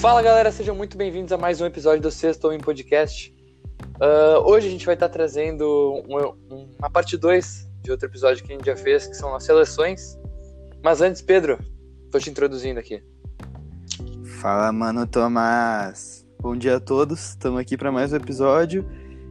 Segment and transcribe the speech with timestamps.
[0.00, 3.34] Fala galera, sejam muito bem-vindos a mais um episódio do Sexto Homem Podcast.
[3.96, 6.34] Uh, hoje a gente vai estar trazendo uma,
[6.78, 10.18] uma parte 2 de outro episódio que a gente já fez, que são as seleções.
[10.84, 11.58] Mas antes, Pedro,
[12.12, 13.02] tô te introduzindo aqui.
[14.40, 16.26] Fala, mano Tomás.
[16.40, 18.86] Bom dia a todos, estamos aqui para mais um episódio.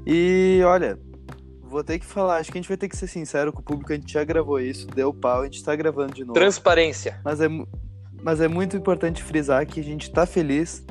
[0.05, 0.99] E olha,
[1.61, 3.63] vou ter que falar, acho que a gente vai ter que ser sincero com o
[3.63, 6.33] público, a gente já gravou isso, deu pau, a gente tá gravando de novo.
[6.33, 7.21] Transparência.
[7.23, 7.47] Mas é,
[8.25, 10.83] mas é muito importante frisar que a gente tá feliz,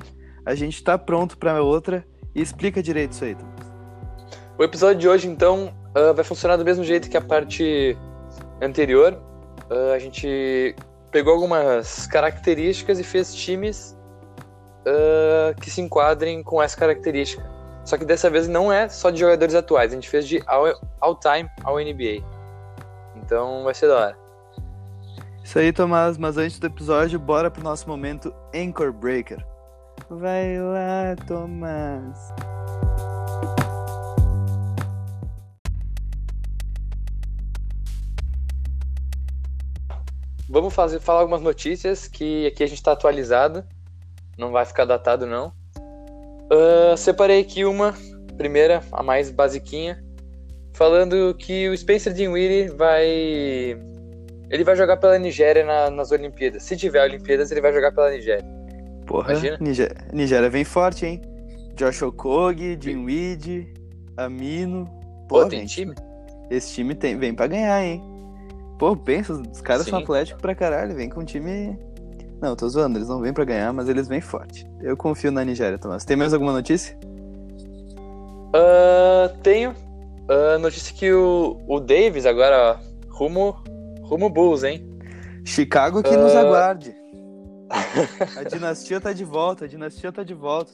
[0.47, 3.37] a gente tá pronto para outra e explica direito isso aí.
[4.57, 7.99] O episódio de hoje, então, uh, vai funcionar do mesmo jeito que a parte
[8.63, 9.21] anterior.
[9.69, 10.77] Uh, a gente
[11.11, 13.99] pegou algumas características e fez times
[14.87, 17.45] uh, que se enquadrem com essa característica.
[17.85, 20.41] Só que dessa vez não é só de jogadores atuais, a gente fez de
[21.01, 22.25] all-time ao NBA.
[23.17, 24.24] Então vai ser da hora.
[25.45, 29.45] Isso aí, Tomás, mas antes do episódio, bora pro nosso momento Anchor Breaker.
[30.09, 32.33] Vai lá, Tomás.
[40.49, 43.63] Vamos fazer, falar algumas notícias que aqui a gente está atualizado.
[44.39, 45.53] Não vai ficar datado, não.
[46.51, 47.95] Uh, separei aqui uma,
[48.39, 50.03] primeira, a mais basiquinha,
[50.73, 53.94] falando que o Spencer Dinwiddie vai...
[54.55, 56.63] Ele vai jogar pela Nigéria na, nas Olimpíadas.
[56.63, 58.47] Se tiver Olimpíadas, ele vai jogar pela Nigéria.
[59.05, 59.59] Porra, Imagina?
[59.61, 61.21] Nigéria, Nigéria vem forte, hein?
[61.75, 63.75] Josh Okogie, Dinwiddie,
[64.17, 64.89] Amino...
[65.29, 65.95] Pô, tem gente, time?
[66.49, 68.01] Esse time tem, vem pra ganhar, hein?
[68.79, 69.91] Pô, pensa, os caras Sim.
[69.91, 71.77] são atléticos pra caralho, vem com um time.
[72.41, 74.65] Não, tô zoando, eles não vêm pra ganhar, mas eles vêm forte.
[74.81, 76.05] Eu confio na Nigéria, Tomás.
[76.05, 76.97] Tem mais alguma notícia?
[78.55, 79.73] Uh, tenho.
[80.31, 83.57] Uh, notícia que o, o Davis agora, ó, rumo,
[84.15, 84.87] rumo Bulls, hein?
[85.45, 86.19] Chicago que uh...
[86.19, 86.95] nos aguarde.
[88.39, 90.73] a dinastia tá de volta, a dinastia tá de volta.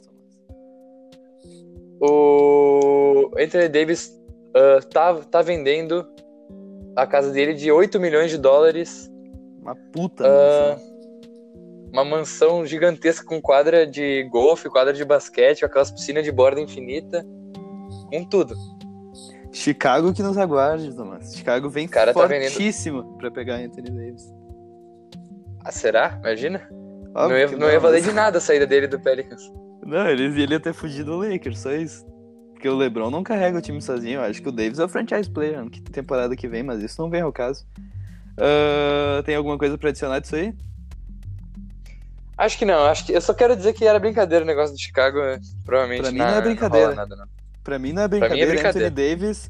[2.00, 4.12] O Anthony Davis
[4.48, 6.06] uh, tá, tá vendendo
[6.96, 9.10] a casa dele de 8 milhões de dólares.
[9.62, 10.90] Uma puta uh, mansão.
[11.92, 17.24] Uma mansão gigantesca com quadra de golfe, quadra de basquete, aquelas piscinas de borda infinita.
[18.10, 18.54] Com tudo.
[19.52, 21.34] Chicago que nos aguarde, Thomas.
[21.34, 23.18] Chicago vem cara tá fortíssimo tá vendendo...
[23.18, 24.32] pra pegar Anthony Davis.
[25.64, 26.18] Ah, será?
[26.20, 26.68] Imagina.
[27.14, 29.42] Óbvio não ia, não, não ia valer de nada a saída dele do Pelicans.
[29.84, 32.06] Não, ele, ele ia ter fugido do Lakers, só isso.
[32.52, 34.20] Porque o LeBron não carrega o time sozinho.
[34.20, 37.00] Eu acho que o Davis é o franchise player que temporada que vem, mas isso
[37.00, 37.66] não vem ao caso.
[38.36, 40.54] Uh, tem alguma coisa pra adicionar disso aí?
[42.36, 42.84] Acho que não.
[42.84, 45.18] Acho que eu só quero dizer que era brincadeira o negócio do Chicago.
[45.64, 46.02] Provavelmente.
[46.02, 46.88] Pra mim não, é brincadeira.
[46.88, 47.39] Não nada, não.
[47.70, 48.34] Pra mim não é brincadeira.
[48.34, 48.88] Mim é brincadeira.
[48.88, 49.48] Anthony Davis,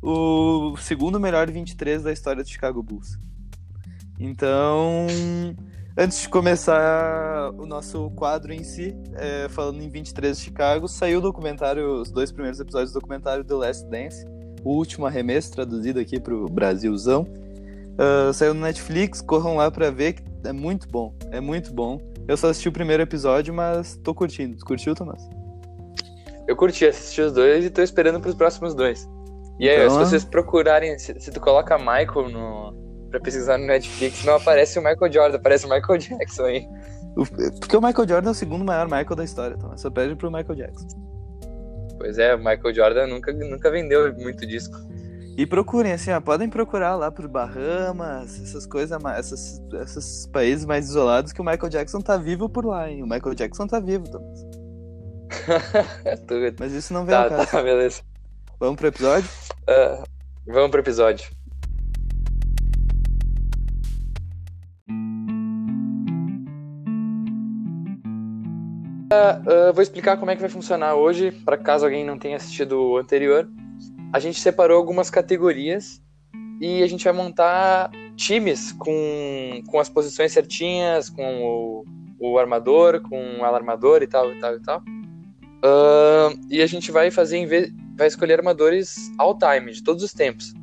[0.00, 3.18] o segundo melhor 23 da história do Chicago Bulls.
[4.18, 5.06] Então,
[6.00, 11.18] Antes de começar o nosso quadro em si, é, falando em 23 de Chicago, saiu
[11.18, 14.24] o documentário, os dois primeiros episódios do documentário The Last Dance,
[14.64, 17.22] o último arremesso, traduzido aqui para o Brasilzão.
[17.22, 22.00] Uh, saiu no Netflix, corram lá para ver, que é muito bom, é muito bom.
[22.28, 24.56] Eu só assisti o primeiro episódio, mas tô curtindo.
[24.56, 25.37] Tu curtiu, Tomás?
[26.48, 29.06] Eu curti, assisti os dois e tô esperando pros próximos dois.
[29.60, 32.72] E aí, então, se vocês procurarem, se, se tu coloca Michael no,
[33.10, 36.66] pra pesquisar no Netflix, não aparece o Michael Jordan, aparece o Michael Jackson aí.
[37.60, 40.30] Porque o Michael Jordan é o segundo maior Michael da história, então só pede pro
[40.30, 40.86] Michael Jackson.
[41.98, 44.78] Pois é, o Michael Jordan nunca, nunca vendeu muito disco.
[45.36, 50.88] E procurem, assim, ó, podem procurar lá pro Bahamas, essas coisas, esses, esses países mais
[50.88, 53.02] isolados que o Michael Jackson tá vivo por lá, hein?
[53.02, 54.57] O Michael Jackson tá vivo, Thomas.
[56.58, 57.50] Mas isso não vem tá, ao caso.
[57.50, 58.02] Tá, beleza.
[58.58, 59.28] Vamos pro episódio?
[59.68, 60.04] Uh,
[60.46, 61.30] vamos pro episódio.
[69.10, 72.78] Uh, vou explicar como é que vai funcionar hoje, para caso alguém não tenha assistido
[72.78, 73.48] o anterior.
[74.12, 76.02] A gente separou algumas categorias
[76.60, 81.84] e a gente vai montar times com, com as posições certinhas, com o,
[82.18, 84.82] o armador, com o alarmador e tal, e tal, e tal.
[85.58, 90.54] Uh, e a gente vai fazer, vai escolher armadores all time, de todos os tempos.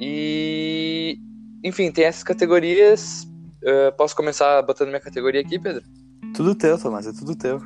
[0.00, 1.18] E,
[1.62, 3.24] enfim, tem essas categorias.
[3.62, 5.82] Uh, posso começar botando minha categoria aqui, Pedro?
[6.34, 7.60] Tudo teu, Tomás, é tudo teu.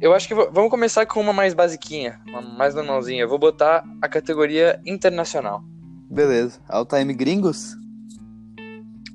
[0.00, 3.22] Eu acho que vamos começar com uma mais basiquinha, uma mais normalzinha.
[3.22, 5.64] Eu vou botar a categoria internacional.
[6.10, 6.60] Beleza.
[6.68, 7.76] All time gringos?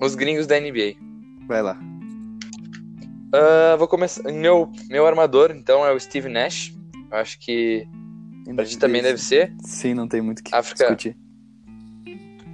[0.02, 0.96] Os gringos da NBA.
[1.48, 1.91] Vai lá.
[3.34, 4.24] Uh, vou começar.
[4.32, 6.74] Meu, meu armador, então, é o Steve Nash.
[7.10, 7.88] Eu acho que
[8.56, 9.54] pra ti também deve ser.
[9.64, 10.84] Sim, não tem muito o que África...
[10.84, 11.18] discutir.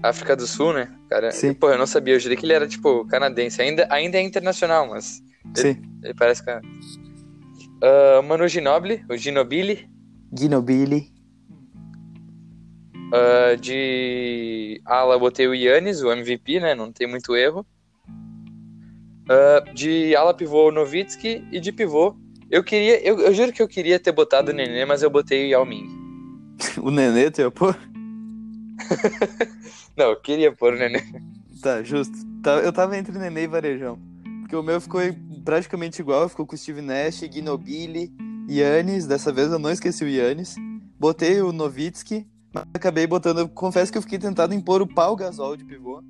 [0.04, 0.94] África do Sul, né?
[1.10, 1.54] Cara, Sim.
[1.54, 3.62] pô, eu não sabia, eu jurei que ele era, tipo, canadense.
[3.62, 5.22] Ainda, ainda é internacional, mas.
[5.56, 5.82] Ele, Sim.
[6.04, 6.52] ele parece que.
[6.52, 9.90] Uh, Manu Ginobili, o Ginobili.
[10.38, 11.12] Ginobili.
[13.08, 16.76] Uh, de ala botei o Yannis, o MVP, né?
[16.76, 17.66] Não tem muito erro.
[19.28, 22.16] Uh, de ala pivô Novitsky e de pivô.
[22.50, 23.06] Eu queria.
[23.06, 25.66] Eu, eu juro que eu queria ter botado o Nenê, mas eu botei o Yao
[25.66, 25.88] Ming.
[26.82, 27.78] o Nenê, ia pôr?
[29.98, 31.04] Não, eu queria pôr o Nenê.
[31.62, 32.16] Tá, justo.
[32.42, 34.00] Tá, eu tava entre Nenê e Varejão.
[34.42, 35.02] Porque o meu ficou
[35.44, 38.14] praticamente igual, ficou com o Steve Nash, Ginobili,
[38.50, 39.06] Yannis.
[39.06, 40.56] Dessa vez eu não esqueci o Yannis.
[40.98, 43.50] Botei o Novitsky, mas acabei botando.
[43.50, 46.02] Confesso que eu fiquei tentado em pôr o Pau Gasol de pivô,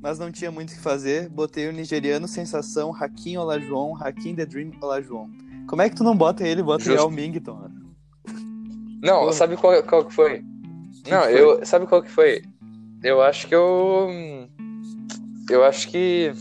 [0.00, 1.28] mas não tinha muito o que fazer.
[1.28, 5.28] Botei o nigeriano Sensação, Hakim Olajuwon, Hakim The Dream Olajuwon.
[5.66, 7.68] Como é que tu não bota ele e bota o Yao Ming, Tom?
[9.02, 9.32] Não, Porra.
[9.32, 10.44] sabe qual, qual que foi?
[11.08, 11.40] Não, foi?
[11.40, 11.66] eu.
[11.66, 12.42] Sabe qual que foi?
[13.02, 14.08] Eu acho que eu.
[15.50, 16.32] Eu acho que.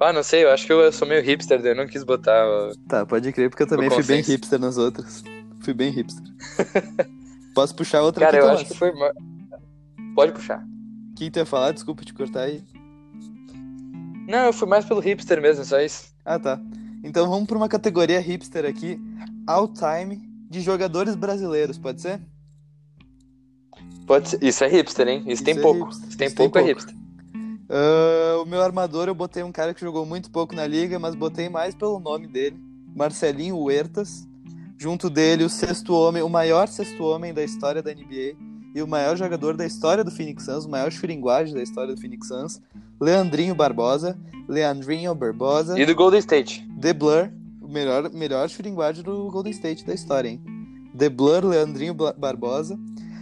[0.00, 2.44] Ah, não sei, eu acho que eu sou meio hipster, eu não quis botar.
[2.88, 5.22] Tá, pode crer, porque eu também fui bem hipster nas outras.
[5.60, 6.24] Fui bem hipster.
[7.54, 8.90] Posso puxar outra Cara, eu acho que foi.
[10.16, 10.66] Pode puxar.
[11.12, 11.72] O que tu ia falar?
[11.72, 12.64] Desculpa te cortar aí.
[14.26, 16.06] Não, eu fui mais pelo hipster mesmo, só isso.
[16.24, 16.58] Ah, tá.
[17.04, 18.98] Então vamos para uma categoria hipster aqui.
[19.46, 22.20] All time de jogadores brasileiros, pode ser?
[24.06, 24.42] Pode ser.
[24.42, 25.18] Isso é hipster, hein?
[25.20, 25.84] Isso, Isso tem é pouco.
[25.84, 26.08] hipster.
[26.08, 26.80] Isso tem Isso tem pouco, é pouco.
[26.80, 26.96] hipster.
[27.68, 31.14] Ah, o meu armador eu botei um cara que jogou muito pouco na liga, mas
[31.14, 32.56] botei mais pelo nome dele,
[32.94, 34.26] Marcelinho Huertas.
[34.78, 38.34] Junto dele, o sexto homem, o maior sexto homem da história da NBA
[38.74, 42.00] e o maior jogador da história do Phoenix Suns, o maior churinguagem da história do
[42.00, 42.60] Phoenix Suns,
[43.00, 46.66] Leandrinho Barbosa, Leandrinho Barbosa, E do Golden State.
[46.80, 47.30] The Blur,
[47.60, 50.42] o melhor, melhor churinguagem do Golden State da história, hein?
[50.96, 52.78] The Blur, Leandrinho Barbosa.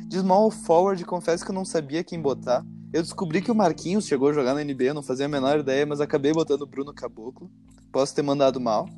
[0.06, 2.64] De small forward, confesso que eu não sabia quem botar.
[2.92, 5.86] Eu descobri que o Marquinhos chegou a jogar na NBA, não fazia a menor ideia,
[5.86, 7.48] mas acabei botando o Bruno Caboclo.
[7.92, 8.88] Posso ter mandado mal.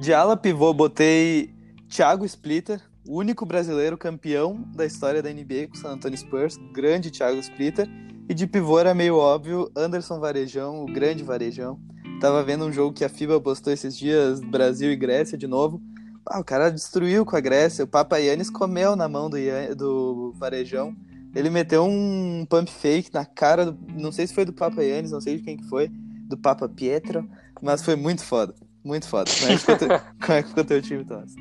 [0.00, 1.54] De ala pivô, botei
[1.88, 6.56] Thiago Splitter, o único brasileiro campeão da história da NBA com o San Antonio Spurs,
[6.72, 7.88] grande Thiago Splitter.
[8.28, 11.78] E de pivô era meio óbvio, Anderson Varejão, o grande Varejão.
[12.20, 15.80] Tava vendo um jogo que a FIBA postou esses dias, Brasil e Grécia de novo.
[16.28, 17.84] Ah, o cara destruiu com a Grécia.
[17.84, 20.96] O Papa Yannis comeu na mão do, Yan- do Varejão.
[21.36, 25.12] Ele meteu um pump fake na cara, do, não sei se foi do Papa Yannis,
[25.12, 25.88] não sei de quem que foi,
[26.26, 27.28] do Papa Pietro,
[27.62, 28.54] mas foi muito foda.
[28.82, 29.30] Muito foda.
[29.38, 29.88] Como é que ficou, teu,
[30.20, 31.34] como é que ficou teu time, Thomas?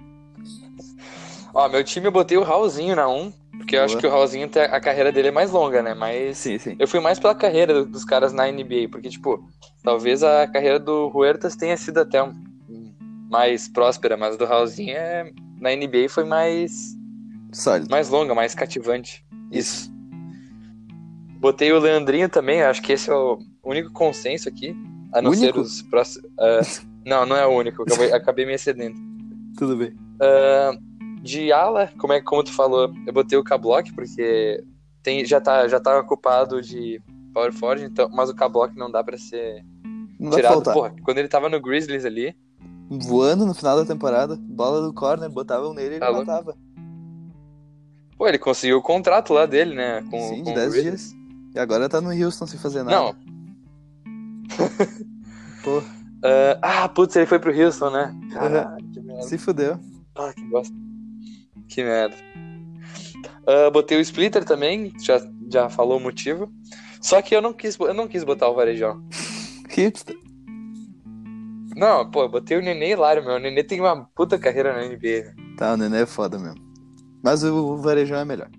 [1.56, 3.86] Ó, meu time eu botei o Raulzinho na 1, porque eu Boa.
[3.86, 5.94] acho que o Raulzinho, a carreira dele é mais longa, né?
[5.94, 6.76] Mas Sim, sim.
[6.78, 9.42] eu fui mais pela carreira do- dos caras na NBA, porque, tipo,
[9.82, 12.34] talvez a carreira do Huertas tenha sido até um-
[13.32, 16.94] mais próspera, mas do Raulzinho é, na NBA foi mais,
[17.54, 17.90] Sólido.
[17.90, 19.26] mais longa, mais cativante.
[19.50, 19.90] Isso.
[21.40, 24.76] Botei o Leandrinho também, acho que esse é o único consenso aqui,
[25.14, 25.46] a não Único?
[25.54, 26.30] ser os próximos.
[27.06, 28.96] não, não é o único, eu acabei, acabei me excedendo.
[29.58, 29.94] Tudo bem.
[30.22, 30.72] Ah,
[31.26, 34.64] de ala, como, é, como tu falou, eu botei o K-Block, porque
[35.02, 37.02] tem, já, tá, já tá ocupado de
[37.34, 39.66] Power Forward, então, mas o K-Block não dá pra ser
[40.20, 40.62] Não tirado.
[40.72, 42.36] Porra, quando ele tava no Grizzlies ali,
[42.88, 46.56] Voando no final da temporada, bola do corner, botavam nele e ele Tá matava.
[48.16, 50.04] pô, ele conseguiu o contrato lá dele, né?
[50.12, 51.10] Com, Sim, de o 10 Grizzlies.
[51.10, 51.16] dias.
[51.56, 52.96] E agora tá no Houston sem fazer nada.
[52.96, 53.16] Não,
[55.64, 55.82] Pô,
[56.24, 58.16] ah, ah, putz, ele foi pro Houston, né?
[58.32, 59.24] Caralho, que merda.
[59.24, 59.80] se fudeu.
[60.16, 60.76] Ah, que bosta.
[61.68, 62.16] Que merda.
[63.48, 66.52] Ah, botei o Splitter também, já, já falou o motivo.
[67.02, 69.04] Só que eu não quis, eu não quis botar o Varejão.
[69.70, 70.18] Hipster.
[71.76, 73.36] Não, pô, eu botei o Nenê Hilário, meu.
[73.36, 75.26] O Nenê tem uma puta carreira na NBA.
[75.26, 75.36] né?
[75.58, 76.64] Tá, o Nenê é foda mesmo.
[77.24, 78.50] Mas o, Varejão é melhor.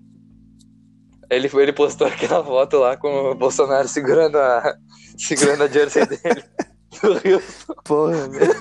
[1.31, 4.77] Ele, ele postou aquela foto lá com o Bolsonaro segurando a,
[5.17, 6.45] segurando a jersey dele.
[7.03, 7.75] Do Houston.
[7.85, 8.55] Porra, velho.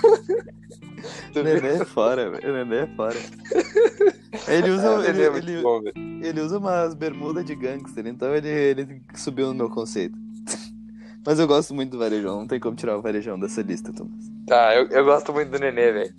[1.34, 1.42] O?
[1.42, 2.48] Nenê é fora, velho.
[2.50, 3.16] O Nenê é fora.
[4.48, 5.80] Ele usa, o ele, é ele- bom,
[6.22, 10.16] ele usa umas bermudas de gangster, então ele, ele subiu no meu conceito.
[11.26, 14.30] Mas eu gosto muito do Varejão, não tem como tirar o Varejão dessa lista, Thomas.
[14.46, 16.14] Tá, eu, eu gosto muito do Nenê, velho.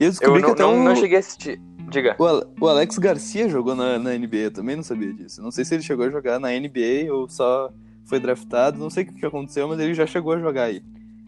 [0.00, 1.60] E eu Eu descobri não, que até não, o, não cheguei a assistir.
[1.90, 2.16] Diga.
[2.18, 5.42] o, o Alex Garcia jogou na, na NBA, eu também não sabia disso.
[5.42, 7.72] Não sei se ele chegou a jogar na NBA ou só
[8.04, 10.82] foi draftado, não sei o que aconteceu, mas ele já chegou a jogar aí.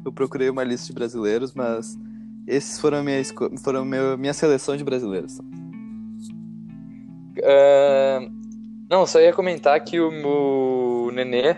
[0.05, 1.99] Eu procurei uma lista de brasileiros, mas
[2.51, 3.23] esses foram minha,
[3.63, 5.39] foram meu, minha seleção de brasileiros.
[7.45, 8.21] Ah,
[8.91, 11.57] não, só ia comentar que o, o Nenê.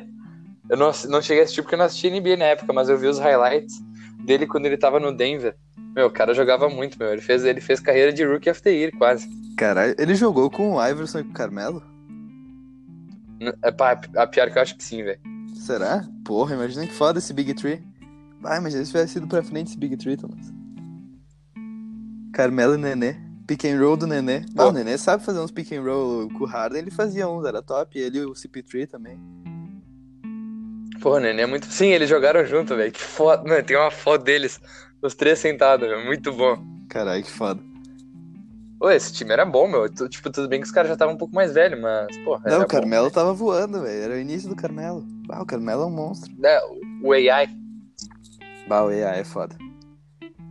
[0.68, 2.96] Eu não, não cheguei a assistir porque eu não assisti NBA na época, mas eu
[2.96, 3.80] vi os highlights
[4.24, 5.56] dele quando ele tava no Denver.
[5.94, 7.12] Meu, o cara jogava muito, meu.
[7.12, 9.28] Ele fez, ele fez carreira de Rookie the Year, quase.
[9.56, 11.82] Caralho, ele jogou com o Iverson e com o Carmelo?
[13.62, 15.20] É, pá, a pior que eu acho que sim, velho.
[15.54, 16.06] Será?
[16.24, 17.82] Porra, imagina que foda esse Big Tree.
[18.40, 20.52] Vai, mas se tivesse sido pra frente esse Big Tree, Thomas.
[22.32, 23.16] Carmelo e Nenê.
[23.46, 24.44] Pick and roll do Nenê.
[24.56, 27.44] Ah, o Nenê sabe fazer uns pick and roll com o Harden, ele fazia uns,
[27.44, 27.98] era top.
[27.98, 29.18] Ele e o CP3 também.
[31.00, 31.66] Pô, o Nenê é muito.
[31.66, 32.90] Sim, eles jogaram junto, velho.
[32.90, 33.42] Que foda.
[33.46, 34.60] Mano, tem uma foto deles,
[35.02, 36.04] os três sentados, velho.
[36.06, 36.56] Muito bom.
[36.88, 37.60] Caralho, que foda.
[38.78, 39.88] Pô, esse time era bom, meu.
[40.08, 42.40] Tipo, tudo bem que os caras já estavam um pouco mais velhos, mas, pô.
[42.44, 43.10] Não, o Carmelo bom.
[43.10, 44.02] tava voando, velho.
[44.04, 45.04] Era o início do Carmelo.
[45.28, 46.32] Ah, o Carmelo é um monstro.
[46.42, 46.60] É,
[47.02, 47.48] o AI.
[48.68, 49.56] Bah, o AI é foda.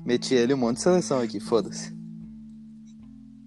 [0.05, 1.91] Meti ele um monte de seleção aqui, foda-se.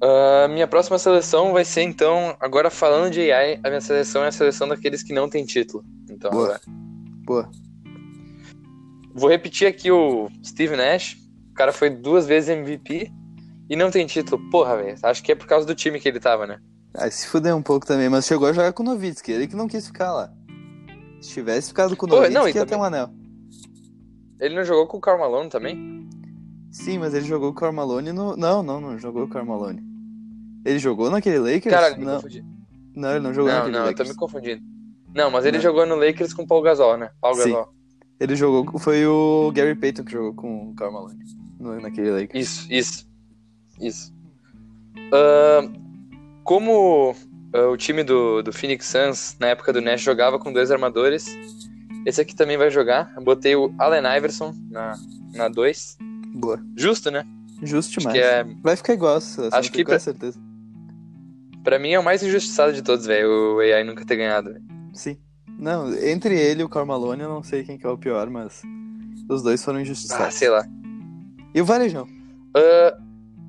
[0.02, 4.28] Uh, minha próxima seleção vai ser, então, agora falando de AI, a minha seleção é
[4.28, 5.84] a seleção daqueles que não tem título.
[6.10, 6.44] Então, Boa.
[6.44, 6.60] Agora.
[7.24, 7.50] Boa.
[9.14, 11.16] Vou repetir aqui o Steve Nash.
[11.50, 13.10] O cara foi duas vezes MVP
[13.70, 14.42] e não tem título.
[14.50, 14.98] Porra, velho.
[15.02, 16.58] Acho que é por causa do time que ele tava, né?
[16.92, 19.32] Ah, se fuder um pouco também, mas chegou a jogar com o Novitsky.
[19.32, 20.32] Ele que não quis ficar lá.
[21.20, 22.68] Se tivesse ficado com o Novitsky, não, ia também...
[22.68, 23.10] ter um anel.
[24.40, 26.03] Ele não jogou com o Carmalone também?
[26.74, 28.36] Sim, mas ele jogou com o Carmalone no...
[28.36, 29.80] Não, não, não jogou o Carmalone.
[30.64, 31.72] Ele jogou naquele Lakers?
[31.72, 32.16] Cara, não.
[32.16, 32.44] Confundi.
[32.96, 34.08] Não, ele não jogou não, naquele não, Lakers.
[34.08, 34.62] Não, eu tô me confundindo.
[35.14, 35.62] Não, mas ele não.
[35.62, 37.10] jogou no Lakers com o Paul Gasol, né?
[37.20, 37.50] Paul Sim.
[37.50, 37.72] Gasol.
[38.18, 38.78] Ele jogou...
[38.80, 41.16] Foi o Gary Payton que jogou com o Carmalone
[41.80, 42.66] naquele Lakers.
[42.68, 43.08] Isso, isso.
[43.80, 44.14] Isso.
[44.96, 45.72] Uh,
[46.42, 50.72] como uh, o time do, do Phoenix Suns, na época do Nash, jogava com dois
[50.72, 51.26] armadores,
[52.04, 53.12] esse aqui também vai jogar.
[53.16, 54.52] Eu botei o Allen Iverson
[55.34, 55.98] na 2.
[56.34, 56.60] Boa.
[56.76, 57.24] Justo, né?
[57.62, 58.18] Justo demais.
[58.18, 58.44] É...
[58.62, 60.38] Vai ficar igual, Acho que, com certeza.
[61.62, 63.56] Pra mim é o mais injustiçado de todos, velho.
[63.56, 64.64] O AI nunca ter ganhado, véio.
[64.92, 65.16] Sim.
[65.58, 68.62] Não, entre ele e o Carmalone, eu não sei quem que é o pior, mas
[69.28, 70.26] os dois foram injustiçados.
[70.26, 70.66] Ah, sei lá.
[71.54, 72.06] E o Varejão?
[72.56, 73.04] Uh...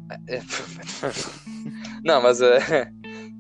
[2.05, 2.45] não, mas, uh...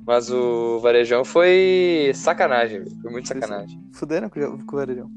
[0.05, 2.97] mas o Varejão foi sacanagem, véio.
[3.01, 3.79] foi muito sacanagem.
[3.93, 5.09] Fuderam com o Varejão.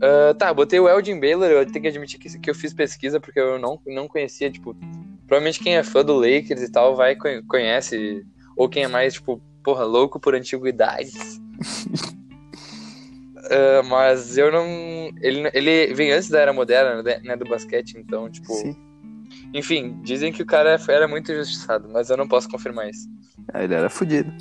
[0.00, 3.20] Uh, tá, botei o Eldin Baylor, eu tenho que admitir que, que eu fiz pesquisa
[3.20, 4.74] porque eu não, não conhecia, tipo,
[5.26, 7.14] provavelmente quem é fã do Lakers e tal vai
[7.46, 8.24] conhece,
[8.56, 11.38] ou quem é mais, tipo, porra, louco por antiguidades.
[13.36, 14.66] uh, mas eu não.
[15.20, 18.52] Ele, ele vem antes da era moderna, né, do basquete, então, tipo.
[18.54, 18.74] Sim.
[19.52, 23.08] Enfim, dizem que o cara era muito injustiçado, mas eu não posso confirmar isso.
[23.52, 24.32] Ah, ele era fodido.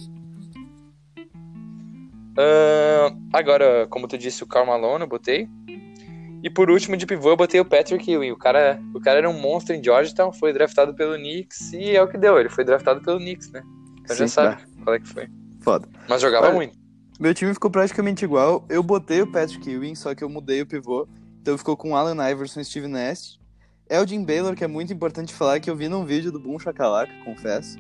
[2.40, 5.50] Uh, agora, como tu disse, o Karl Malone eu botei.
[6.42, 8.32] E por último, de pivô, eu botei o Patrick Ewing.
[8.32, 12.02] O cara, o cara era um monstro em Georgetown, foi draftado pelo Knicks e é
[12.02, 12.40] o que deu.
[12.40, 13.62] Ele foi draftado pelo Knicks, né?
[14.00, 14.68] Então Sim, já sabe tá.
[14.82, 15.28] qual é que foi.
[15.60, 15.90] Foda.
[16.08, 16.80] Mas jogava Olha, muito.
[17.20, 18.66] Meu time ficou praticamente igual.
[18.70, 21.06] Eu botei o Patrick Ewing, só que eu mudei o pivô.
[21.42, 23.38] Então ficou com Allen Iverson e Steve Nash.
[23.90, 27.12] Eldin Baylor, que é muito importante falar, que eu vi num vídeo do Boom Shakalaka,
[27.26, 27.78] confesso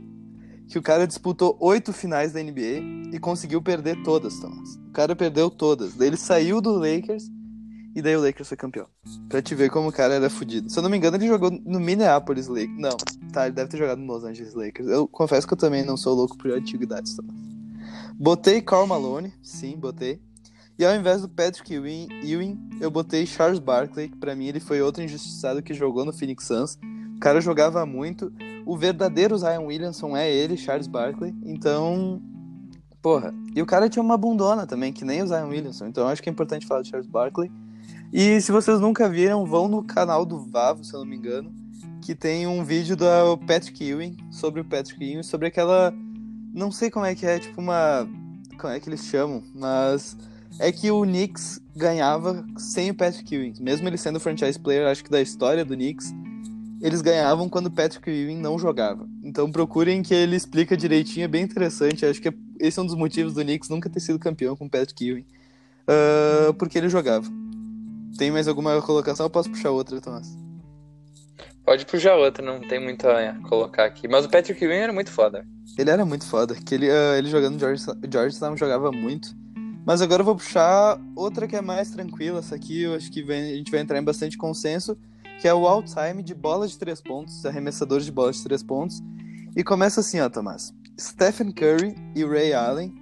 [0.70, 4.76] que o cara disputou oito finais da NBA e conseguiu perder todas, Thomas.
[4.88, 5.96] O cara perdeu todas.
[5.96, 7.24] Daí ele saiu do Lakers
[7.96, 8.86] e daí o Lakers foi campeão.
[9.28, 10.70] Pra te ver como o cara era fodido.
[10.70, 12.78] Se eu não me engano, ele jogou no Minneapolis Lakers.
[12.78, 12.96] Não,
[13.34, 14.88] tá, ele deve ter jogado no Los Angeles Lakers.
[14.88, 17.36] Eu confesso que eu também não sou louco por antiguidades, Thomas.
[18.14, 20.22] Botei Karl Malone, sim, botei.
[20.78, 24.60] E ao invés do Patrick Ewing, Ewing eu botei Charles Barkley, que pra mim ele
[24.60, 26.78] foi outro injustiçado que jogou no Phoenix Suns.
[27.20, 28.32] O cara jogava muito.
[28.66, 31.36] O verdadeiro Zion Williamson é ele, Charles Barkley.
[31.44, 32.22] Então,
[33.02, 33.34] porra.
[33.54, 35.88] E o cara tinha uma bundona também, que nem o Zion Williamson.
[35.88, 37.52] Então acho que é importante falar de Charles Barkley.
[38.14, 41.54] E se vocês nunca viram, vão no canal do Vavo, se eu não me engano,
[42.02, 45.94] que tem um vídeo do Patrick Ewing, sobre o Patrick Ewing, sobre aquela.
[46.54, 48.08] Não sei como é que é, tipo uma.
[48.58, 50.16] Como é que eles chamam, mas.
[50.58, 53.56] É que o Knicks ganhava sem o Patrick Ewing.
[53.60, 56.14] Mesmo ele sendo franchise player, acho que da história do Knicks,
[56.82, 59.08] eles ganhavam quando o Patrick Ewing não jogava.
[59.24, 62.06] Então procurem que ele explica direitinho, é bem interessante.
[62.06, 64.70] Acho que esse é um dos motivos do Knicks nunca ter sido campeão com o
[64.70, 65.26] Patrick Ewing.
[65.88, 67.28] Uh, porque ele jogava.
[68.18, 70.38] Tem mais alguma colocação ou posso puxar outra, Tomás?
[71.66, 74.08] Pode puxar outra, não tem muito a colocar aqui.
[74.08, 75.46] Mas o Patrick Ewing era muito foda.
[75.78, 76.56] Ele era muito foda.
[76.56, 79.36] Que ele, uh, ele jogando George, Georgetown jogava muito.
[79.86, 82.40] Mas agora eu vou puxar outra que é mais tranquila.
[82.40, 84.98] Essa aqui eu acho que vem, a gente vai entrar em bastante consenso
[85.40, 89.02] que é o all-time de bola de três pontos, arremessadores de bola de três pontos.
[89.56, 90.74] E começa assim, ó, Tomás.
[91.00, 92.94] Stephen Curry e Ray Allen.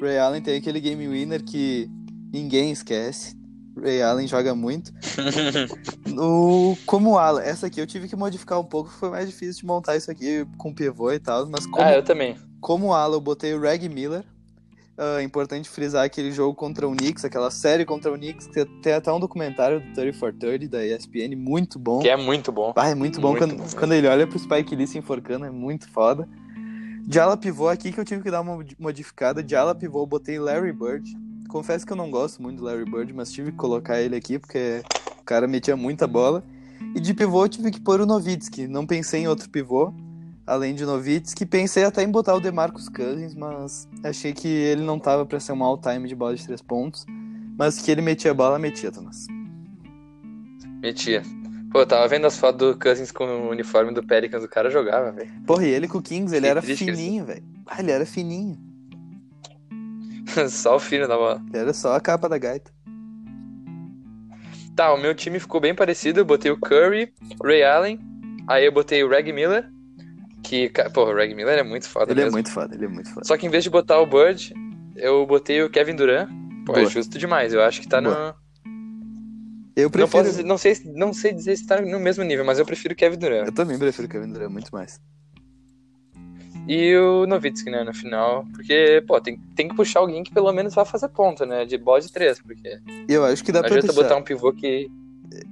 [0.00, 1.90] Ray Allen tem aquele game winner que
[2.32, 3.34] ninguém esquece.
[3.82, 4.92] Ray Allen joga muito.
[6.06, 9.66] no, como Allen, essa aqui eu tive que modificar um pouco, foi mais difícil de
[9.66, 12.36] montar isso aqui com pivô e tal, mas como, ah, eu também.
[12.60, 14.24] Como Allen, eu botei o Reg Miller,
[14.98, 18.94] Uh, importante frisar aquele jogo contra o Knicks, aquela série contra o Knicks, que tem
[18.94, 21.98] até um documentário do 30 for 30 da ESPN, muito bom.
[21.98, 22.72] Que é muito bom.
[22.74, 25.44] Ah, é muito bom, muito quando, bom quando ele olha pro Spike Lee se enforcando,
[25.44, 26.26] é muito foda.
[27.06, 29.42] De ala pivô aqui que eu tive que dar uma modificada.
[29.42, 31.14] De ala pivô eu botei Larry Bird.
[31.48, 34.38] Confesso que eu não gosto muito do Larry Bird, mas tive que colocar ele aqui
[34.38, 34.82] porque
[35.20, 36.42] o cara metia muita bola.
[36.94, 38.66] E de pivô eu tive que pôr o Novitsky.
[38.66, 39.92] Não pensei em outro pivô,
[40.46, 41.44] além de Novitsky.
[41.44, 45.52] Pensei até em botar o DeMarcus Cousins, mas achei que ele não tava para ser
[45.52, 47.04] um all-time de bola de três pontos.
[47.58, 49.26] Mas que ele metia bola, metia, Thomas.
[50.82, 51.22] Metia.
[51.72, 54.70] Pô, eu tava vendo as fotos do Cousins com o uniforme do Pelicans, o cara
[54.70, 55.30] jogava, velho.
[55.46, 57.42] Porra, e ele com o Kings, ele que era fininho, velho.
[57.66, 58.56] Ah, ele era fininho.
[60.48, 61.42] só o filho da bola.
[61.48, 62.70] Ele era só a capa da gaita.
[64.76, 66.20] Tá, o meu time ficou bem parecido.
[66.20, 67.12] Eu botei o Curry,
[67.42, 67.98] Ray Allen,
[68.46, 69.70] aí eu botei o Reg Miller,
[70.48, 72.36] que, pô, o Reg Miller é muito foda Ele é mesmo.
[72.36, 73.26] é muito foda, ele é muito foda.
[73.26, 74.54] Só que em vez de botar o Bird,
[74.96, 76.28] eu botei o Kevin Durant.
[76.64, 76.86] Pô, é Boa.
[76.86, 77.52] é justo demais.
[77.52, 78.32] Eu acho que tá Boa.
[78.32, 78.46] no
[79.76, 80.24] eu prefiro.
[80.24, 82.94] Não, posso, não, sei, não sei dizer se tá no mesmo nível, mas eu prefiro
[82.94, 83.46] Kevin Durant.
[83.46, 84.98] Eu também prefiro Kevin Durant muito mais.
[86.66, 88.46] E o Novitsky, né, no final.
[88.54, 91.66] Porque, pô, tem, tem que puxar alguém que pelo menos vá fazer ponta, né?
[91.66, 92.80] De bola de três, porque.
[93.06, 93.92] Eu acho que dá pra deixar.
[93.92, 94.90] botar um pivô que.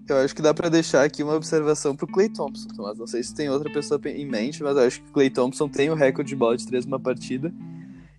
[0.08, 3.22] Eu acho que dá pra deixar aqui uma observação pro Clay Thompson, mas não sei
[3.22, 5.94] se tem outra pessoa em mente, mas eu acho que o Clay Thompson tem o
[5.94, 7.52] recorde de bola de três numa partida.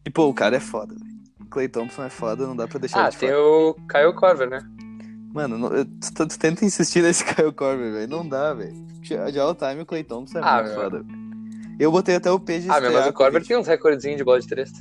[0.06, 1.16] E, pô, o cara é foda, velho.
[1.50, 3.42] Clay Thompson é foda, não dá pra deixar Ah, tem fora.
[3.42, 4.60] o Kyle Korver, né?
[5.34, 8.08] Mano, não, tu, tu, tenta insistir nesse Kyle Korver, velho.
[8.08, 8.76] Não dá, velho.
[9.32, 10.82] De all time o Clay Thompson é ah, muito meu.
[10.84, 11.06] foda.
[11.80, 14.40] Eu botei até o PG Ah, meu, mas o Korver tem uns recordezinhos de bola
[14.40, 14.72] de três.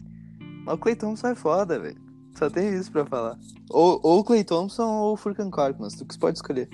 [0.65, 1.97] Mas o Clay Thompson é foda, velho.
[2.37, 3.39] Só tem isso pra falar.
[3.71, 5.95] Ou, ou o Clay Thompson ou o Furkan Korkmaz.
[5.95, 6.69] Tu que pode escolher.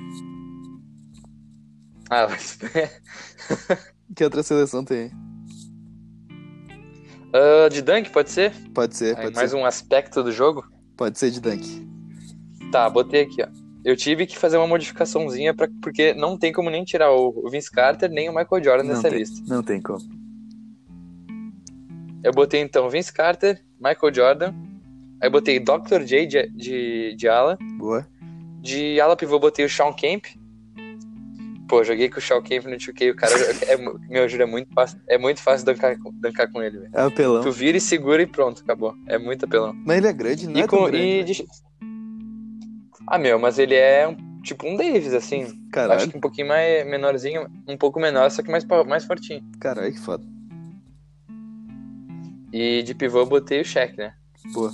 [2.08, 2.58] Ah, mas...
[4.16, 5.10] que outra seleção tem?
[7.28, 8.52] Uh, de dunk, pode ser?
[8.74, 9.56] Pode ser, Aí, pode mais ser.
[9.56, 10.66] um aspecto do jogo?
[10.96, 11.88] Pode ser de dunk.
[12.72, 16.70] Tá, botei aqui, ó eu tive que fazer uma modificaçãozinha pra, porque não tem como
[16.70, 19.42] nem tirar o Vince Carter nem o Michael Jordan não nessa tem, lista.
[19.46, 20.00] Não tem como.
[22.22, 24.54] Eu botei então Vince Carter, Michael Jordan,
[25.20, 26.02] aí eu botei Dr.
[26.04, 27.58] J de, de, de ala.
[27.78, 28.06] Boa.
[28.60, 30.26] De ala pivô botei o Sean Kemp.
[31.68, 33.32] Pô, joguei com o Sean Kemp no 2K, o cara,
[33.68, 33.76] é,
[34.08, 36.90] meu, juro, é muito fácil, é muito fácil dancar, dancar com ele, velho.
[36.92, 37.42] É apelão.
[37.42, 38.94] Tu vira e segura e pronto, acabou.
[39.06, 39.72] É muito apelão.
[39.86, 41.46] Mas ele é grande, não e é com, grande, e de,
[43.10, 45.46] ah, meu, mas ele é um, tipo um Davis, assim.
[45.72, 46.00] Caralho.
[46.00, 49.42] Acho que um pouquinho mais menorzinho, um pouco menor, só que mais, mais fortinho.
[49.58, 50.24] Caralho, que foda.
[52.52, 54.14] E de pivô eu botei o Shaq, né?
[54.52, 54.72] Boa.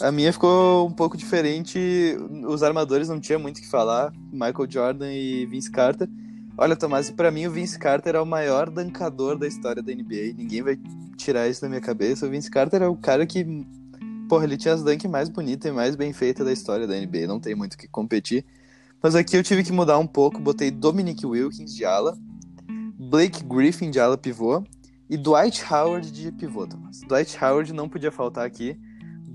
[0.00, 1.78] A minha ficou um pouco diferente.
[2.46, 4.12] Os armadores não tinha muito o que falar.
[4.32, 6.08] Michael Jordan e Vince Carter.
[6.58, 10.34] Olha, Tomás, para mim o Vince Carter é o maior dancador da história da NBA.
[10.36, 10.78] Ninguém vai
[11.16, 12.26] tirar isso da minha cabeça.
[12.26, 13.66] O Vince Carter é o cara que
[14.28, 17.28] Porra, ele tinha as dunk mais bonitas e mais bem feitas da história da NBA,
[17.28, 18.44] não tem muito o que competir.
[19.00, 22.18] Mas aqui eu tive que mudar um pouco, botei Dominic Wilkins de ala,
[22.98, 24.64] Blake Griffin de ala pivô
[25.08, 27.02] e Dwight Howard de pivô, Thomas.
[27.02, 28.76] Dwight Howard não podia faltar aqui,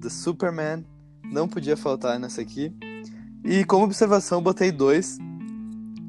[0.02, 0.86] The Superman
[1.24, 2.74] não podia faltar nessa aqui.
[3.44, 5.18] E como observação, botei dois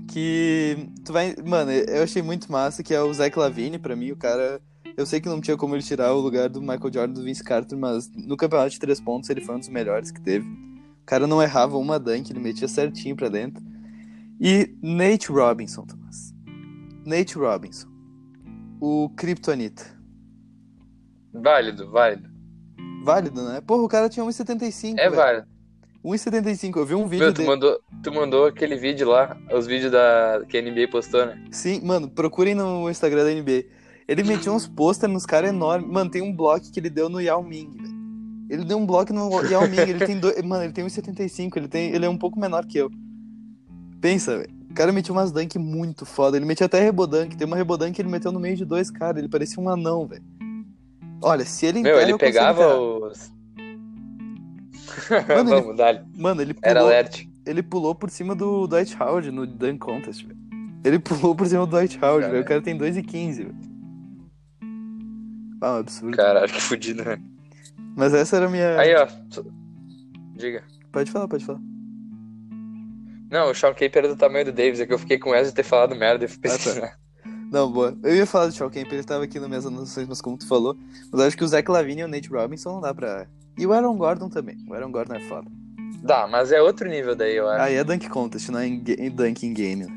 [0.09, 4.11] que tu vai, mano, eu achei muito massa que é o Zach Lavine para mim,
[4.11, 4.61] o cara
[4.97, 7.43] eu sei que não tinha como ele tirar o lugar do Michael Jordan do Vince
[7.43, 10.47] Carter, mas no campeonato de três pontos ele foi um dos melhores que teve.
[10.47, 13.63] O cara não errava uma dunk, ele metia certinho pra dentro.
[14.41, 16.35] E Nate Robinson, Thomas.
[17.07, 17.89] Nate Robinson.
[18.81, 19.85] O Kryptonita.
[21.33, 22.32] Válido, válido.
[23.03, 23.61] Válido, né?
[23.61, 24.95] Porra, o cara tinha 1,75.
[24.99, 25.47] É válido.
[26.05, 26.77] 1,75.
[26.77, 27.49] Eu vi um vídeo Meu, tu dele.
[27.49, 31.43] Mandou, tu mandou aquele vídeo lá, os vídeos da, que a NBA postou, né?
[31.51, 33.65] Sim, mano, procurem no Instagram da NBA.
[34.09, 35.89] Ele metia uns pôster nos caras enormes.
[35.91, 38.03] Mano, tem um bloco que ele deu no Yao Ming, velho.
[38.51, 39.81] Ele deu um bloco no Yao Ming.
[39.81, 40.41] Ele tem dois.
[40.43, 41.57] Mano, ele tem 1,75.
[41.57, 41.95] Ele, tem...
[41.95, 42.91] ele é um pouco menor que eu.
[44.01, 44.51] Pensa, velho.
[44.71, 46.37] O cara metia umas dunk muito foda.
[46.37, 47.37] Ele metia até rebodank.
[47.37, 49.19] Tem uma rebodank que ele meteu no meio de dois caras.
[49.19, 50.25] Ele parecia um anão, velho.
[51.23, 53.33] Olha, se ele Meu, ele pegava os.
[55.09, 56.05] Mano, Vamos, ele...
[56.17, 56.71] Mano, ele pulou...
[56.71, 57.27] Era alert.
[57.47, 60.39] Ele pulou por cima do Dwight Howard no Dunk Contest, velho.
[60.85, 62.43] Ele pulou por cima do Dwight Howard, velho.
[62.43, 63.55] O cara tem 2,15, velho.
[65.61, 66.17] Ah, um absurdo.
[66.17, 67.19] Caralho, que fudido, né?
[67.97, 68.79] Mas essa era a minha.
[68.79, 69.07] Aí, ó.
[70.35, 70.65] Diga.
[70.91, 71.61] Pode falar, pode falar.
[73.31, 75.51] Não, o Sean Kemp era do tamanho do Davis, é que eu fiquei com essa
[75.51, 76.85] de ter falado merda e fui pesquisar.
[76.85, 77.02] Ah, tá.
[77.53, 77.95] Não, boa.
[78.03, 80.49] Eu ia falar do Sean Kemp, ele tava aqui nas minhas anotações, mas como tu
[80.49, 80.75] falou.
[81.13, 83.27] Mas acho que o Zach Lavine e o Nate Robinson não dá pra.
[83.59, 84.57] E o Aaron Gordon também.
[84.67, 85.51] O Aaron Gordon é foda.
[86.03, 87.63] Dá, mas é outro nível daí, eu acho.
[87.63, 89.85] Aí é Dunk Contest, não é em, em Dunk in Game.
[89.85, 89.93] Né?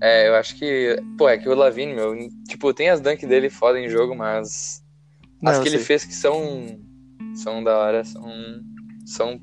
[0.00, 0.96] É, eu acho que.
[1.18, 2.16] Pô, é que o Lavigne, meu.
[2.48, 4.82] Tipo, tem as dunk dele foda em jogo, mas.
[5.42, 6.80] Não, as que ele fez que são.
[7.34, 8.24] São da hora, são.
[9.04, 9.40] São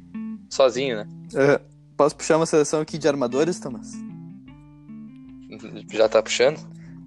[0.49, 1.07] sozinho, né?
[1.35, 1.61] É,
[1.95, 3.93] posso puxar uma seleção aqui de armadores, Thomas?
[5.91, 6.59] Já tá puxando?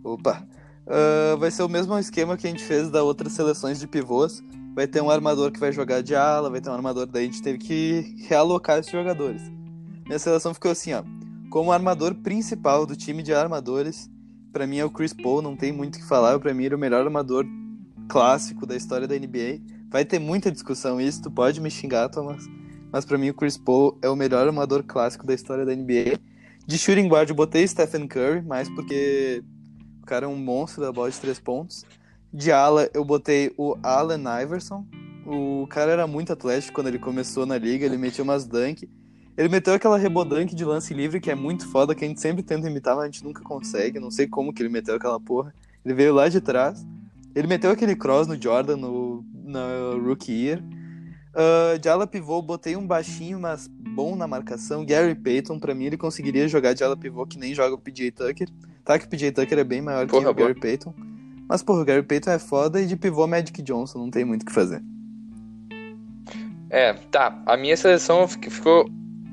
[0.04, 0.46] Opa.
[0.86, 4.42] Uh, vai ser o mesmo esquema que a gente fez da outras seleções de pivôs.
[4.74, 7.26] Vai ter um armador que vai jogar de ala, vai ter um armador, daí a
[7.26, 9.42] gente teve que realocar esses jogadores.
[10.04, 11.02] Minha seleção ficou assim, ó.
[11.50, 14.10] Como armador principal do time de armadores,
[14.52, 16.38] para mim é o Chris Paul, não tem muito o que falar.
[16.38, 17.44] Para mim, ele é o melhor armador
[18.08, 19.60] clássico da história da NBA.
[19.90, 22.44] Vai ter muita discussão isso, tu pode me xingar, Thomas.
[22.92, 26.18] Mas para mim, o Chris Paul é o melhor armador clássico da história da NBA.
[26.66, 29.40] De shooting guard, eu botei Stephen Curry, mais porque
[30.02, 31.84] o cara é um monstro da bola de três pontos.
[32.32, 34.84] De ala, eu botei o Allen Iverson.
[35.24, 38.90] O cara era muito atlético quando ele começou na liga, ele metia umas dunk.
[39.36, 42.42] Ele meteu aquela rebodank de lance livre que é muito foda, que a gente sempre
[42.42, 44.00] tenta imitar, mas a gente nunca consegue.
[44.00, 45.54] Não sei como que ele meteu aquela porra.
[45.84, 46.84] Ele veio lá de trás.
[47.32, 50.60] Ele meteu aquele cross no Jordan no, no Rookie Year.
[51.36, 54.86] Uh, de ala pivô, botei um baixinho, mas bom na marcação.
[54.86, 58.10] Gary Payton, pra mim, ele conseguiria jogar de ala pivô que nem joga o PJ
[58.10, 58.48] Tucker.
[58.82, 60.48] Tá que o PJ Tucker é bem maior porra, que o boa.
[60.48, 60.94] Gary Payton.
[61.46, 64.44] Mas, porra, o Gary Payton é foda e de pivô Magic Johnson, não tem muito
[64.44, 64.82] o que fazer.
[66.70, 67.42] É, tá.
[67.44, 68.88] A minha seleção ficou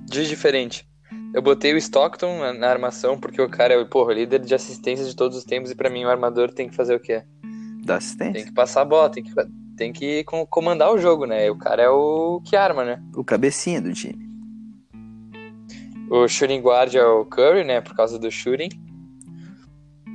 [0.06, 0.86] de diferente.
[1.34, 5.16] Eu botei o Stockton na, armação, porque o cara é, porra, líder de assistência de
[5.16, 7.24] todos os tempos, e para mim o armador tem que fazer o quê?
[7.84, 8.34] Da assistência.
[8.34, 9.34] Tem que passar a bola, tem que,
[9.76, 11.50] tem que comandar o jogo, né?
[11.50, 13.02] O cara é o que arma, né?
[13.16, 14.24] O cabecinha do time.
[16.10, 17.82] O shooting guard é o Curry, né?
[17.82, 18.70] Por causa do shooting.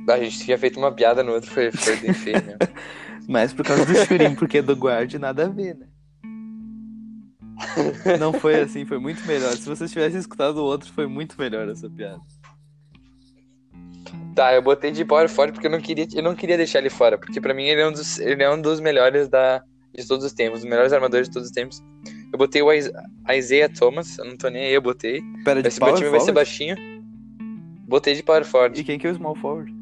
[0.07, 2.57] A gente tinha feito uma piada no outro, foi, foi bem feio, né?
[3.27, 5.87] Mas por causa do shooting, porque do guard nada a ver, né?
[8.19, 9.51] Não foi assim, foi muito melhor.
[9.51, 12.21] Se vocês tivessem escutado o outro, foi muito melhor essa piada.
[14.39, 16.89] Tá, eu botei de power forward porque eu não queria, eu não queria deixar ele
[16.89, 19.61] fora, porque para mim ele é um dos, ele é um dos melhores da,
[19.93, 21.83] de todos os tempos, os melhores armadores de todos os tempos.
[22.31, 25.21] Eu botei o Isaiah Thomas, eu não tô nem aí, eu botei.
[25.43, 26.17] Pera, de Esse meu time forward?
[26.17, 26.77] vai ser baixinho.
[27.85, 28.79] Botei de power forward.
[28.79, 29.75] E quem que é o small forward?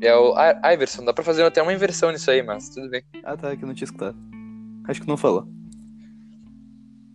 [0.00, 0.34] É o
[0.72, 3.02] Iverson, dá pra fazer até uma inversão nisso aí, mas tudo bem.
[3.24, 4.16] Ah tá, é que eu não tinha escutado.
[4.88, 5.46] Acho que não falou.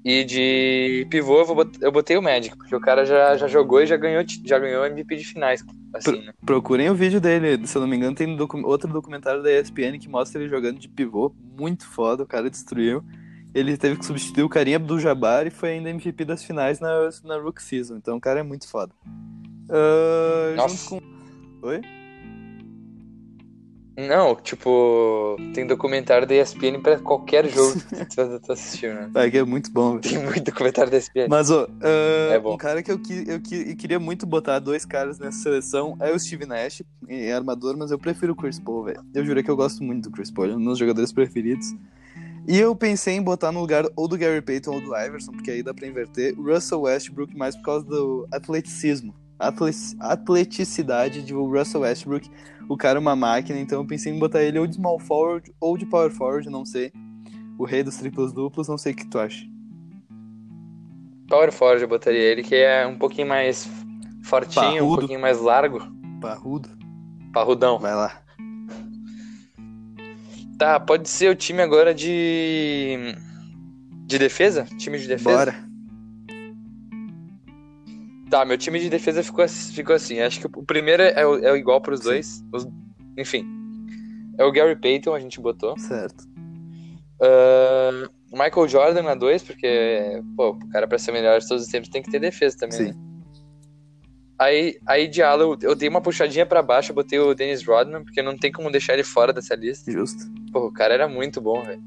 [0.04, 1.46] E de pivô
[1.82, 4.86] eu botei o Magic, porque o cara já, já jogou e já ganhou, já ganhou
[4.86, 5.64] MVP de finais.
[5.94, 6.34] Assim, Pro, né?
[6.46, 10.00] Procurem o vídeo dele, se eu não me engano, tem docu outro documentário da ESPN
[10.00, 13.04] que mostra ele jogando de pivô, muito foda, o cara destruiu.
[13.54, 17.10] Ele teve que substituir o carinha do Jabbar e foi ainda MVP das finais na,
[17.26, 18.94] na Rook Season, então o cara é muito foda.
[19.70, 20.90] Uh, Nossa.
[20.90, 21.02] Com...
[21.64, 21.82] Oi?
[24.08, 29.12] Não, tipo, tem documentário da ESPN pra qualquer jogo que você tá assistindo, né?
[29.16, 29.98] É que é muito bom.
[30.00, 31.28] Tem muito documentário da ESPN.
[31.28, 35.20] Mas, ó, uh, é um cara que eu, eu, eu, queria muito botar dois caras
[35.20, 39.04] nessa seleção é o Steve Nash, em armador, mas eu prefiro o Chris Paul, velho.
[39.14, 41.74] Eu juro que eu gosto muito do Chris Paul, é um dos meus jogadores preferidos.
[42.48, 45.52] E eu pensei em botar no lugar ou do Gary Payton ou do Iverson, porque
[45.52, 49.14] aí dá pra inverter, o Russell Westbrook mais por causa do atleticismo.
[49.40, 52.30] Atleticidade de Russell Westbrook
[52.70, 55.52] o cara é uma máquina, então eu pensei em botar ele ou de small forward
[55.60, 56.94] ou de power forward, não sei.
[57.58, 59.44] O rei dos triplos duplos, não sei o que tu acha.
[61.28, 63.68] Power forward eu botaria ele, que é um pouquinho mais
[64.24, 64.86] fortinho, Parrudo.
[64.86, 65.82] um pouquinho mais largo.
[66.22, 66.70] Parrudo.
[67.34, 67.80] Parrudão.
[67.80, 68.22] Vai lá.
[70.60, 73.16] Tá, pode ser o time agora de.
[74.06, 74.66] De defesa?
[74.78, 75.38] Time de defesa?
[75.38, 75.69] Bora.
[78.30, 80.20] Tá, meu time de defesa ficou, ficou assim.
[80.20, 82.44] Acho que o primeiro é, é igual para os dois.
[82.54, 82.68] Os,
[83.18, 83.46] enfim.
[84.38, 85.78] É o Gary Payton, a gente botou.
[85.78, 86.24] Certo.
[87.22, 91.70] Uh, Michael Jordan na 2, porque, pô, o cara pra ser melhor de todos os
[91.70, 92.88] tempos tem que ter defesa também, Sim.
[92.92, 92.94] né?
[94.40, 98.06] Aí, aí de ala, eu, dei uma puxadinha para baixo, eu botei o Dennis Rodman,
[98.06, 99.92] porque não tem como deixar ele fora dessa lista.
[99.92, 100.24] Justo.
[100.54, 101.84] Pô, o cara era muito bom, velho.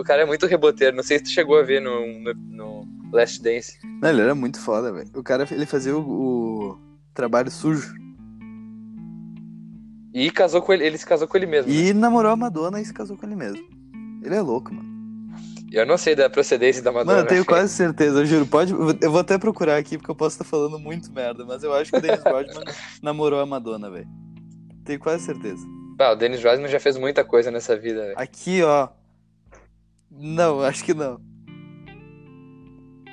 [0.00, 0.96] O cara é muito reboteiro.
[0.96, 2.83] Não sei se tu chegou a ver no, no, no
[3.14, 3.78] Last Dance.
[4.02, 5.08] Não, ele era muito foda, velho.
[5.14, 6.78] O cara, ele fazia o, o,
[7.14, 7.94] trabalho sujo.
[10.12, 11.70] E casou com ele, ele se casou com ele mesmo.
[11.70, 12.00] E né?
[12.00, 13.64] namorou a Madonna e se casou com ele mesmo.
[14.22, 14.92] Ele é louco, mano.
[15.72, 17.16] Eu não sei da procedência da Madonna.
[17.16, 18.46] Mano, eu tenho quase certeza, eu juro.
[18.46, 21.72] Pode, eu vou até procurar aqui porque eu posso estar falando muito merda, mas eu
[21.72, 22.64] acho que o Dennis Rodman
[23.02, 24.08] namorou a Madonna, velho.
[24.84, 25.64] Tenho quase certeza.
[25.98, 28.14] Ah, o Dennis Rodman já fez muita coisa nessa vida, velho.
[28.16, 28.88] Aqui, ó.
[30.10, 31.20] Não, acho que não.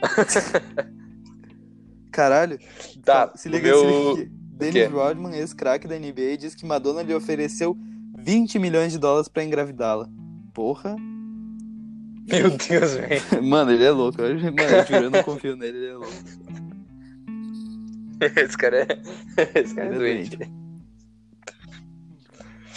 [2.12, 2.60] Caralho.
[3.04, 4.16] Tá, se liga, meu...
[4.16, 4.42] se liga.
[4.62, 7.76] Dennis Rodman, ex-craque da NBA, diz que Madonna lhe ofereceu
[8.18, 10.08] 20 milhões de dólares pra engravidá-la.
[10.54, 10.96] Porra.
[12.30, 13.22] Meu Deus, velho.
[13.44, 14.22] Mano, ele é louco.
[14.22, 16.14] Eu, mano, eu juro, eu não confio nele, ele é louco.
[18.38, 19.02] Esse cara é.
[19.60, 20.38] Esse cara é, é doente.
[20.38, 20.52] doente.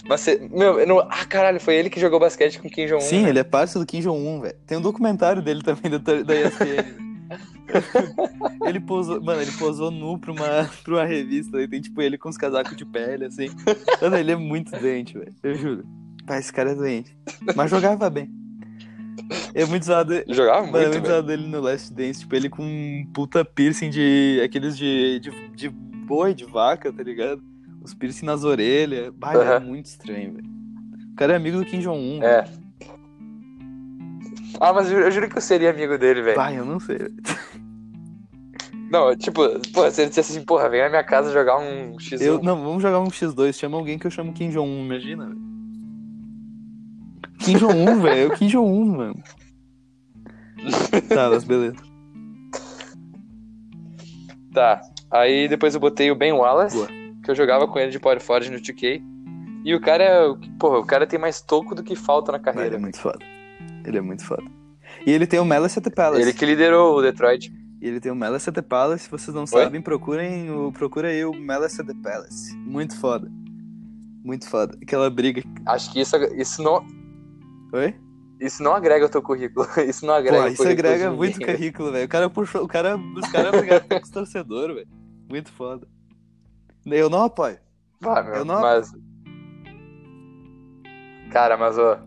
[0.08, 0.48] Mas você.
[0.50, 1.00] Meu, não...
[1.00, 3.00] ah, caralho, foi ele que jogou basquete com Kim Jong-un.
[3.00, 3.28] Sim, né?
[3.28, 4.56] ele é parceiro do Kim Jong-un, velho.
[4.66, 7.13] Tem um documentário dele também da, da ESPN.
[8.66, 11.61] Ele posou, mano, ele posou nu pra uma, pra uma revista.
[11.61, 13.48] E tem tipo ele com os casacos de pele, assim.
[14.00, 15.35] Mano, ele é muito doente, velho.
[15.42, 15.85] Eu juro.
[16.27, 17.16] Pai, esse cara é doente.
[17.55, 18.31] Mas jogava bem.
[19.55, 20.14] É muito zoado.
[20.29, 22.20] Jogava muito, Mano, é muito zoado ele no Last Dance.
[22.20, 24.40] Tipo, ele com um puta piercing de.
[24.44, 27.42] aqueles de, de, de boi, de vaca, tá ligado?
[27.83, 29.12] Os piercing nas orelhas.
[29.14, 29.42] Bah, uhum.
[29.42, 30.48] é muito estranho, velho.
[31.12, 32.22] O cara é amigo do Kim Jong-un.
[32.22, 32.42] É.
[32.42, 32.64] Véio.
[34.61, 36.37] Ah, mas eu, eu, juro que eu seria amigo dele, velho.
[36.37, 36.98] Vai, eu não sei.
[38.90, 39.42] Não, tipo,
[39.73, 42.20] pô, se ele dissesse assim, porra, vem na minha casa jogar um X1.
[42.20, 43.53] Eu, não, vamos jogar um X2.
[43.55, 45.40] Chama alguém que eu chamo Kim Jong-un, imagina, velho.
[47.38, 48.20] Kim Jong-un, velho.
[48.20, 49.23] É o Kim Jong-un, mano.
[51.09, 51.77] tá, mas beleza.
[54.53, 54.81] Tá.
[55.11, 56.88] Aí depois eu botei o Ben Wallace, Boa.
[57.23, 59.03] que eu jogava com ele de Power Forge no 2K.
[59.64, 60.20] E o cara é.
[60.59, 62.68] Porra, o cara tem mais toco do que falta na carreira.
[62.68, 63.18] Ele é muito foda.
[63.85, 64.44] Ele é muito foda.
[65.07, 66.23] E ele tem o Malice at the Palace.
[66.23, 67.53] Ele que liderou o Detroit.
[67.85, 69.05] E ele tem o Malice at the Palace.
[69.05, 69.47] Se vocês não Oi?
[69.47, 72.57] sabem, procurem o, procura aí o Malice at the Palace.
[72.57, 73.31] Muito foda.
[74.25, 74.75] Muito foda.
[74.81, 75.42] Aquela briga.
[75.66, 76.83] Acho que isso, isso não.
[77.75, 77.94] Oi?
[78.40, 79.66] Isso não agrega o teu currículo.
[79.87, 82.07] Isso não agrega Pô, isso agrega muito currículo, velho.
[82.07, 82.64] O cara puxou.
[82.64, 84.88] O cara, os caras brigaram com os torcedores, velho.
[85.31, 85.87] Muito foda.
[86.87, 87.59] Eu não apoio.
[88.03, 88.92] Ah, meu, eu não mas.
[91.31, 92.01] Cara, mas ó.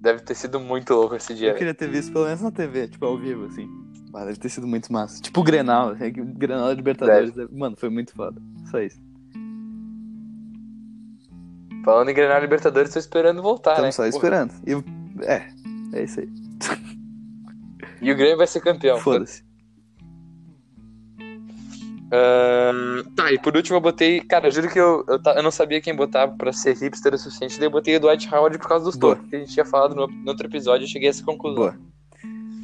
[0.00, 1.50] Deve ter sido muito louco esse dia.
[1.50, 3.68] Eu queria ter visto pelo menos na TV, tipo, ao vivo, assim.
[4.12, 5.20] Mas deve ter sido muito massa.
[5.20, 7.32] Tipo o Grenal, é o Grenal da Libertadores.
[7.32, 7.54] Deve.
[7.54, 8.40] Mano, foi muito foda.
[8.70, 9.00] Só isso.
[11.84, 13.92] Falando em Grenal Libertadores, tô esperando voltar, Estamos né?
[13.92, 14.52] só esperando.
[14.66, 14.72] E,
[15.24, 15.48] é,
[15.92, 16.28] é isso aí.
[18.02, 18.98] E o Grêmio vai ser campeão.
[18.98, 19.44] Foda-se.
[22.10, 24.20] Uh, tá, e por último eu botei.
[24.20, 27.18] Cara, eu juro que eu, eu, eu não sabia quem botar pra ser hipster o
[27.18, 27.58] suficiente.
[27.58, 29.94] Daí eu botei o Dwight Howard por causa dos toques que a gente tinha falado
[29.94, 30.84] no, no, outro episódio.
[30.84, 31.66] Eu cheguei a essa conclusão.
[31.66, 31.89] Boa.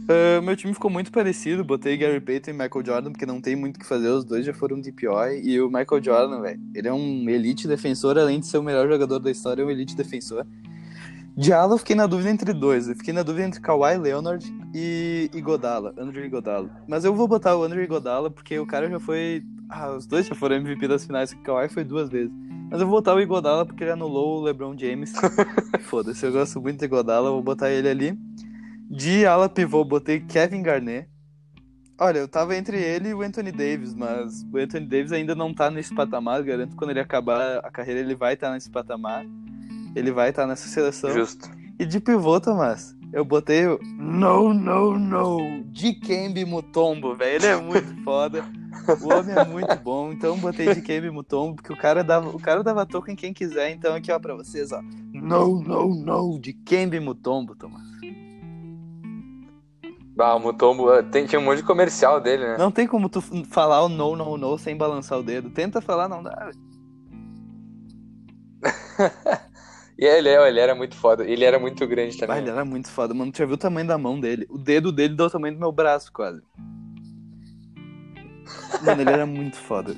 [0.07, 1.65] Uh, meu time ficou muito parecido.
[1.65, 4.09] Botei Gary Payton e Michael Jordan, porque não tem muito o que fazer.
[4.09, 5.33] Os dois já foram DPO.
[5.43, 8.89] E o Michael Jordan, velho, ele é um elite defensor, além de ser o melhor
[8.89, 10.47] jogador da história, é um elite defensor.
[11.37, 12.89] De ala, eu fiquei na dúvida entre dois.
[12.89, 16.71] Eu fiquei na dúvida entre Kawhi Leonard e, e Godala, Andrew Godala.
[16.87, 19.43] Mas eu vou botar o Andrew Godala porque o cara já foi.
[19.69, 22.33] Ah, os dois já foram MVP das finais, o Kawhi foi duas vezes.
[22.71, 25.13] Mas eu vou botar o Igodala porque ele anulou o LeBron James.
[25.83, 28.19] Foda-se, eu gosto muito de Igodala, vou botar ele ali.
[28.89, 31.09] De ala pivô, botei Kevin Garnett.
[31.99, 35.53] Olha, eu tava entre ele e o Anthony Davis, mas o Anthony Davis ainda não
[35.53, 36.43] tá nesse patamar.
[36.43, 39.25] Garanto que quando ele acabar a carreira, ele vai estar tá nesse patamar.
[39.95, 41.11] Ele vai estar tá nessa seleção.
[41.11, 41.51] Justo.
[41.79, 47.37] E de pivô, Tomás, eu botei o No, No, No de Kembe Mutombo, velho.
[47.37, 48.45] Ele é muito foda.
[49.03, 52.39] O homem é muito bom, então botei de Kembe Mutombo, porque o cara dava, o
[52.39, 53.71] cara dava toco em quem quiser.
[53.73, 54.81] Então aqui, ó, pra vocês, ó.
[55.13, 57.96] No, No, No de Kembe Mutombo, Tomás.
[60.19, 62.57] Ah, o Mutombo eh, tem, tinha um monte de comercial dele, né?
[62.59, 65.51] Não tem como tu falar o no, no, no sem balançar o dedo.
[65.51, 66.51] Tenta falar, não dá.
[69.99, 71.25] E ele, é, ele era muito foda.
[71.25, 72.37] Ele era muito grande também.
[72.37, 73.33] Ah, ele era muito foda, mano.
[73.33, 74.47] Tu já viu o tamanho da mão dele?
[74.51, 76.43] O dedo dele deu o tamanho do meu braço, quase.
[78.85, 79.97] Mano, ele era muito foda.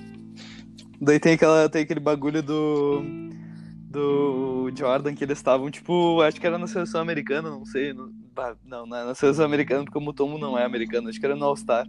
[1.01, 3.03] Daí tem, aquela, tem aquele bagulho do.
[3.91, 7.93] Do Jordan que eles estavam, tipo, acho que era na seleção americana, não sei.
[7.93, 8.13] No,
[8.65, 11.87] não, na seleção americana, porque o Mutombo não é americano, acho que era no All-Star.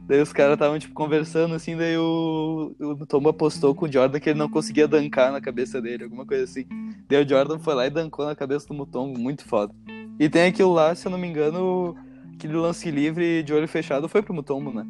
[0.00, 4.18] Daí os caras estavam, tipo, conversando, assim, daí o, o Tomba apostou com o Jordan
[4.18, 6.66] que ele não conseguia dancar na cabeça dele, alguma coisa assim.
[7.08, 9.72] Daí o Jordan foi lá e dancou na cabeça do Mutombo, muito foda.
[10.18, 11.96] E tem aquilo lá, se eu não me engano,
[12.34, 14.84] aquele lance livre de olho fechado foi pro Mutombo, né?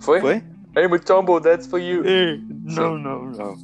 [0.00, 0.20] Foi?
[0.20, 0.42] Foi?
[0.76, 2.04] Hey, Mutombo, that's for you.
[2.04, 3.56] Hey, não, não, não.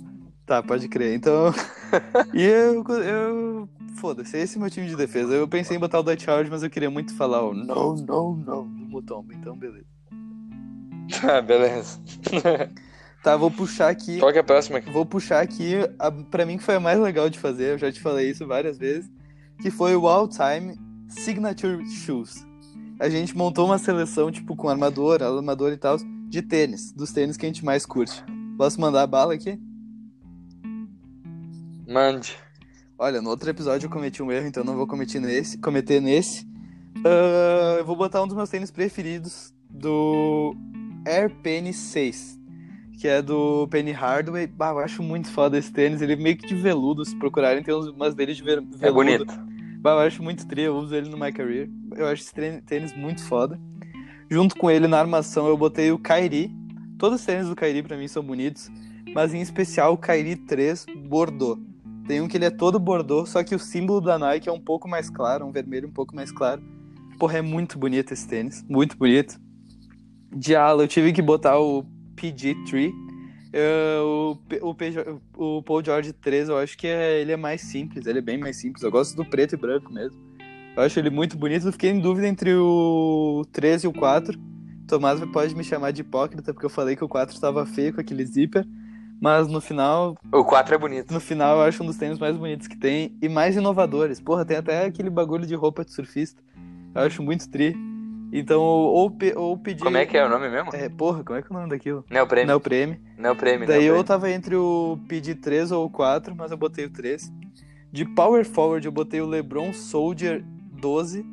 [0.46, 1.14] Tá, pode crer.
[1.14, 1.52] Então.
[2.32, 3.68] e eu, eu
[4.02, 5.32] foda-se, esse é meu time de defesa.
[5.32, 8.36] Eu pensei em botar o Dutch Howard, mas eu queria muito falar o no, no,
[8.36, 9.86] no do Mutombo, então beleza.
[11.22, 12.00] Ah, beleza.
[13.22, 14.18] tá, vou puxar aqui.
[14.18, 14.80] Qual que é a próxima?
[14.80, 17.92] Vou puxar aqui, a, pra mim que foi a mais legal de fazer, eu já
[17.92, 19.08] te falei isso várias vezes,
[19.60, 20.74] que foi o All Time
[21.08, 22.44] Signature Shoes.
[22.98, 27.36] A gente montou uma seleção, tipo, com armador, armador e tal, de tênis, dos tênis
[27.36, 28.24] que a gente mais curte.
[28.56, 29.60] Posso mandar a bala aqui?
[31.86, 32.36] Mande.
[32.98, 35.58] Olha, no outro episódio eu cometi um erro, então não vou cometer nesse.
[35.58, 36.44] Cometer nesse.
[36.98, 40.54] Uh, eu vou botar um dos meus tênis preferidos do
[41.06, 42.38] Air Penny 6,
[43.00, 44.46] que é do Penny Hardaway.
[44.46, 46.00] Bah, eu acho muito foda esse tênis.
[46.00, 48.76] Ele é meio que de veludo, se procurarem, tem umas dele de veludo.
[48.80, 49.26] É bonito.
[49.80, 51.68] Bah, eu acho muito tri, eu uso ele no My Career.
[51.96, 53.58] Eu acho esse tênis muito foda.
[54.30, 56.54] Junto com ele na armação eu botei o Kairi.
[56.98, 58.70] Todos os tênis do Kairi pra mim são bonitos,
[59.12, 61.60] mas em especial o Kairi 3 Bordeaux.
[62.06, 64.60] Tem um que ele é todo bordô, só que o símbolo da Nike é um
[64.60, 66.62] pouco mais claro, um vermelho um pouco mais claro.
[67.18, 69.40] Porra, é muito bonito esse tênis, muito bonito.
[70.34, 71.84] De ala, eu tive que botar o
[72.16, 72.90] PG3.
[73.54, 74.70] Uh, o,
[75.36, 78.22] o, o Paul George 3, eu acho que é, ele é mais simples, ele é
[78.22, 78.82] bem mais simples.
[78.82, 80.18] Eu gosto do preto e branco mesmo.
[80.74, 81.66] Eu acho ele muito bonito.
[81.66, 84.38] Eu fiquei em dúvida entre o 3 e o 4.
[84.88, 88.00] Tomás pode me chamar de hipócrita, porque eu falei que o 4 estava feio com
[88.00, 88.66] aquele zíper.
[89.22, 90.16] Mas no final.
[90.32, 91.14] O 4 é bonito.
[91.14, 94.20] No final, eu acho um dos tênis mais bonitos que tem e mais inovadores.
[94.20, 96.42] Porra, tem até aquele bagulho de roupa de surfista.
[96.92, 97.72] Eu acho muito tri.
[98.32, 99.84] Então, ou, ou pedir.
[99.84, 100.74] Como é que é o nome mesmo?
[100.74, 102.04] É, porra, como é que é o nome daquilo?
[102.10, 102.48] Neopreme.
[102.48, 103.00] Neopreme.
[103.16, 103.64] Neopreme.
[103.64, 103.96] Daí Neopreme.
[103.96, 107.32] eu tava entre o pedir 3 ou o 4, mas eu botei o 3.
[107.92, 110.42] De Power Forward, eu botei o LeBron Soldier
[110.80, 111.24] 12.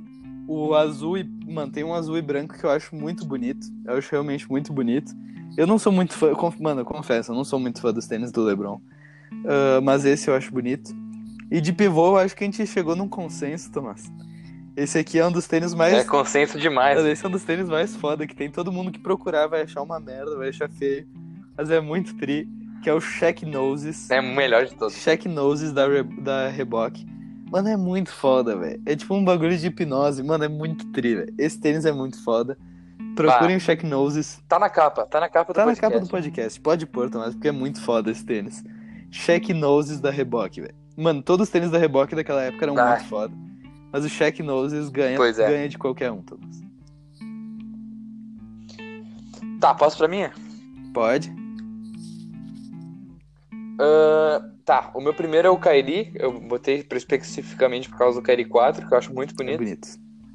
[0.47, 1.23] O azul e.
[1.23, 3.65] Mantém um azul e branco que eu acho muito bonito.
[3.83, 5.11] Eu acho realmente muito bonito.
[5.57, 8.31] Eu não sou muito fã, mano, eu confesso, eu não sou muito fã dos tênis
[8.31, 8.81] do LeBron.
[9.31, 10.91] Uh, mas esse eu acho bonito.
[11.51, 14.11] E de pivô, eu acho que a gente chegou num consenso, Tomás.
[14.75, 15.93] Esse aqui é um dos tênis mais.
[15.93, 17.03] É consenso demais.
[17.05, 18.49] Esse é um dos tênis mais foda que tem.
[18.49, 21.05] Todo mundo que procurar vai achar uma merda, vai achar feio.
[21.57, 22.47] Mas é muito tri.
[22.81, 24.09] Que é o Check Noses.
[24.09, 24.95] É o melhor de todos.
[25.03, 26.03] Check Noses da, Re...
[26.03, 27.05] da Reebok.
[27.51, 28.81] Mano, é muito foda, velho.
[28.85, 30.23] É tipo um bagulho de hipnose.
[30.23, 31.33] Mano, é muito tri, velho.
[31.37, 32.57] Esse tênis é muito foda.
[33.19, 34.41] Procurem o Check Noses.
[34.47, 35.81] Tá na capa, tá na capa do tá podcast.
[35.81, 36.61] Tá na capa do podcast.
[36.61, 38.63] Pode pôr, Tomás, porque é muito foda esse tênis.
[39.11, 40.75] Check Noses da Reebok, velho.
[40.95, 42.91] Mano, todos os tênis da Reebok daquela época eram ah.
[42.91, 43.33] muito foda.
[43.91, 45.33] Mas o Check Noses ganha, é.
[45.33, 46.61] ganha de qualquer um, Tomás.
[49.59, 50.31] Tá, posso pra minha?
[50.93, 51.29] Pode.
[53.81, 56.13] Uh, tá, o meu primeiro é o Kairi.
[56.15, 59.55] Eu botei especificamente por causa do Kairi 4, que eu acho muito bonito.
[59.55, 59.87] É bonito.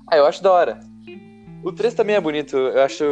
[0.07, 0.94] Ah, eu acho da hora.
[1.65, 2.57] O 3 também é bonito.
[2.57, 3.05] Eu acho.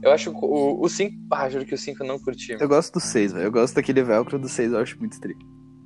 [0.00, 1.14] Eu acho o, o 5.
[1.30, 2.56] Ah, juro que o 5 eu não curti.
[2.58, 3.44] Eu gosto do 6, velho.
[3.44, 5.36] Eu gosto daquele velcro do 6, eu acho muito tri.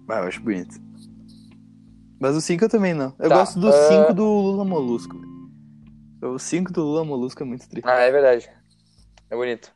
[0.09, 0.81] Ah, eu acho bonito.
[2.21, 3.13] Mas o 5 eu também não.
[3.19, 4.15] Eu tá, gosto do 5 uh...
[4.15, 5.17] do Lula Molusco.
[6.21, 6.35] Véio.
[6.35, 7.83] O 5 do Lula Molusco é muito tri.
[7.85, 8.49] Ah, é verdade.
[9.29, 9.73] É bonito.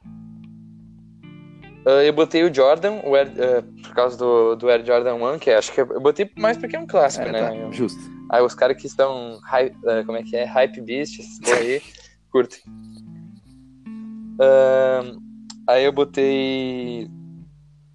[1.86, 5.38] Uh, eu botei o Jordan, o Air, uh, por causa do, do Air Jordan 1,
[5.38, 7.40] que é, acho que eu botei mais porque é um clássico, é, né?
[7.40, 8.00] Tá, justo.
[8.28, 10.44] Aí os caras que estão, hype, uh, como é que é?
[10.44, 11.80] Hype Beasts, por aí,
[12.28, 12.58] curtem.
[15.68, 17.08] aí eu botei.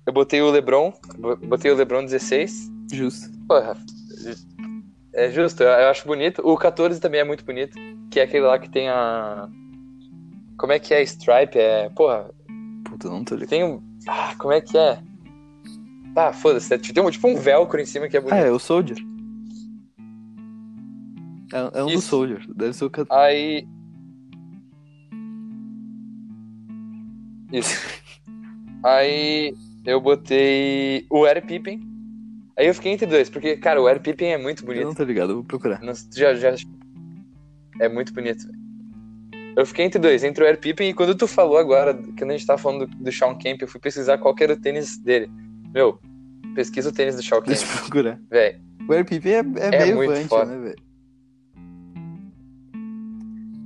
[0.07, 0.93] Eu botei o LeBron,
[1.43, 2.71] botei o LeBron 16.
[2.93, 3.29] Justo.
[3.45, 3.75] Porra,
[5.13, 6.41] é justo, eu, eu acho bonito.
[6.45, 7.77] O 14 também é muito bonito,
[8.09, 9.49] que é aquele lá que tem a.
[10.57, 11.01] Como é que é?
[11.01, 11.59] Stripe?
[11.59, 11.89] É.
[11.89, 12.31] Porra,
[13.01, 13.49] Puta, não tô ligado.
[13.49, 13.81] Tem um.
[14.07, 15.01] Ah, como é que é?
[16.15, 16.77] Ah, foda-se.
[16.77, 18.35] Tem um, tipo um velcro em cima que é bonito.
[18.35, 18.97] Ah, é o Soldier.
[21.51, 21.97] É, é um Isso.
[21.97, 22.45] do Soldier.
[22.55, 23.03] Deve ser o que.
[23.09, 23.67] Aí.
[27.51, 27.75] Isso.
[28.83, 31.87] Aí eu botei o Air Pippin.
[32.57, 34.81] Aí eu fiquei entre dois, porque, cara, o Air Pippin é muito bonito.
[34.81, 35.81] Eu não tô ligado, eu vou procurar.
[35.81, 36.53] Não, já, já...
[37.79, 38.60] É muito bonito, velho.
[39.55, 42.37] Eu fiquei entre dois, entre o Air Pippen e quando tu falou agora, quando a
[42.37, 45.29] gente tava falando do, do Sean Kemp, eu fui pesquisar qual era o tênis dele.
[45.73, 45.99] Meu,
[46.55, 47.47] pesquisa o tênis do Sean Kemp.
[47.47, 48.19] Deixa eu procurar.
[48.29, 48.59] Véi.
[48.87, 50.45] O Air Pippen é, é, é meio Vant, foda.
[50.45, 50.91] né, velho?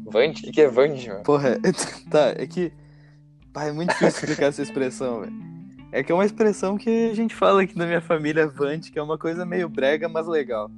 [0.06, 0.40] Vant?
[0.40, 1.24] O que, que é Vant, mano?
[1.24, 1.60] Porra,
[2.10, 2.72] tá, é que.
[3.54, 5.34] Pai, é muito difícil explicar essa expressão, velho.
[5.92, 9.00] É que é uma expressão que a gente fala aqui na minha família, Vant, que
[9.00, 10.70] é uma coisa meio brega, mas legal.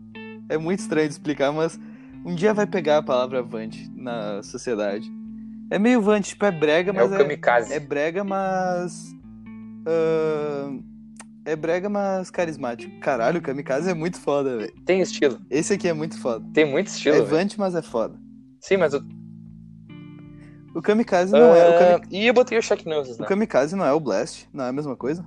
[0.48, 1.80] É muito estranho de explicar, mas
[2.28, 5.10] um dia vai pegar a palavra Vant na sociedade.
[5.72, 7.10] É meio Vant, tipo, é brega, mas.
[7.10, 7.74] É o kamikaze.
[7.74, 9.16] É, é brega, mas.
[9.88, 10.84] Uh,
[11.46, 13.00] é brega, mas carismático.
[13.00, 14.74] Caralho, o kamikaze é muito foda, velho.
[14.86, 15.40] Tem estilo.
[15.50, 16.46] Esse aqui é muito foda.
[16.54, 17.16] Tem muito estilo.
[17.16, 18.20] É Vant, mas é foda.
[18.60, 19.02] Sim, mas o.
[20.76, 21.70] O kamikaze não uh, é.
[21.70, 22.08] O ah, kami...
[22.12, 23.26] E eu botei o Shaq Noses, né?
[23.26, 24.50] O kamikaze não é o Blast?
[24.52, 25.26] Não é a mesma coisa?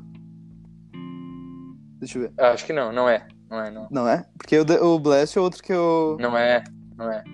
[1.99, 2.33] Deixa eu ver.
[2.39, 3.27] Acho que não, não é.
[3.49, 3.89] Não é, não.
[3.91, 4.27] Não é?
[4.37, 6.19] Porque o, o Blast é outro que eu.
[6.21, 6.63] Não é
[7.01, 7.25] não é.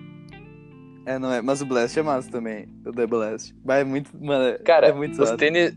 [1.05, 1.41] É, não é.
[1.41, 2.67] Mas o Blast é massa também.
[2.85, 3.53] O The Blast.
[3.63, 4.11] Mas é muito.
[4.19, 5.75] Mano, é Cara, é muito os tênis.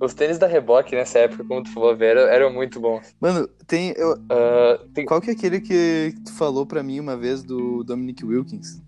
[0.00, 3.14] Os tênis da Reebok nessa época, como tu falou, eram, eram muito bons.
[3.20, 3.94] Mano, tem.
[3.96, 4.12] Eu...
[4.12, 5.06] Uh, tem...
[5.06, 8.82] Qual que é aquele que tu falou pra mim uma vez do Dominic Wilkins?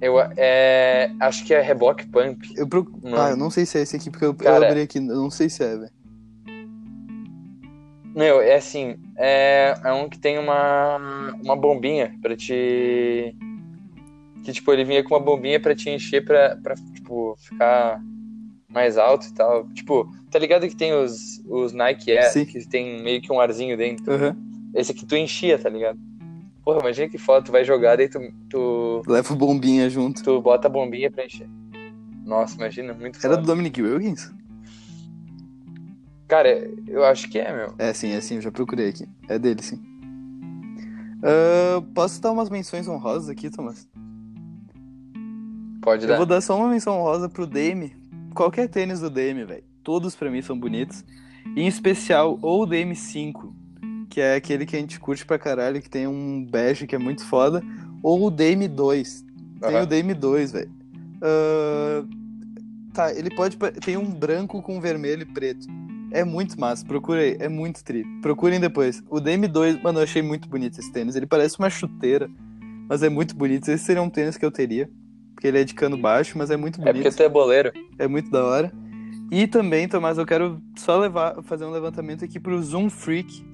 [0.00, 2.52] Eu é, acho que é Reebok Pump.
[2.56, 2.88] Eu proc...
[3.16, 4.98] Ah, eu não sei se é esse aqui, porque eu, Cara, eu abri aqui.
[4.98, 5.90] Eu não sei se é, velho.
[8.14, 10.96] Meu, é assim, é, é um que tem uma,
[11.42, 13.36] uma bombinha pra te.
[14.42, 18.00] Que, tipo, ele vinha com uma bombinha pra te encher pra, pra tipo, ficar
[18.68, 19.68] mais alto e tal.
[19.68, 22.44] Tipo, tá ligado que tem os, os Nike Air, Sim.
[22.44, 24.12] que tem meio que um arzinho dentro?
[24.12, 24.34] Uhum.
[24.74, 25.98] Esse aqui tu enchia, tá ligado?
[26.64, 29.02] Porra, imagina que foda, tu vai jogar, daí tu, tu.
[29.06, 30.22] Leva bombinha junto.
[30.22, 31.48] Tu bota a bombinha pra encher.
[32.24, 34.32] Nossa, imagina, muito Era do Dominic Wilkins?
[36.26, 37.74] Cara, eu acho que é, meu.
[37.78, 39.06] É sim, é sim, eu já procurei aqui.
[39.28, 39.76] É dele, sim.
[41.24, 43.88] Uh, posso dar umas menções honrosas aqui, Thomas?
[45.80, 46.14] Pode dar.
[46.14, 47.94] Eu vou dar só uma menção rosa pro Dame.
[48.34, 49.64] Qualquer tênis do Dame, velho.
[49.82, 51.04] Todos pra mim são bonitos.
[51.54, 53.54] E em especial, ou o Dame 5,
[54.08, 56.98] que é aquele que a gente curte pra caralho, que tem um bege que é
[56.98, 57.62] muito foda.
[58.02, 59.24] Ou o Dame 2.
[59.60, 60.70] Tem o Dame 2, velho.
[61.16, 62.24] Uh...
[62.94, 63.56] Tá, ele pode.
[63.84, 65.66] Tem um branco com vermelho e preto.
[66.14, 68.04] É muito massa, procurei, é muito tri.
[68.22, 69.02] Procurem depois.
[69.10, 71.16] O DM2, mano, eu achei muito bonito esse tênis.
[71.16, 72.30] Ele parece uma chuteira,
[72.88, 73.68] mas é muito bonito.
[73.68, 74.88] Esse seria um tênis que eu teria,
[75.34, 76.90] porque ele é de cano baixo, mas é muito bonito.
[76.90, 77.72] É porque tu é boleiro.
[77.98, 78.72] É muito da hora.
[79.28, 83.44] E também, Tomás, eu quero só levar, fazer um levantamento aqui pro Zoom Freak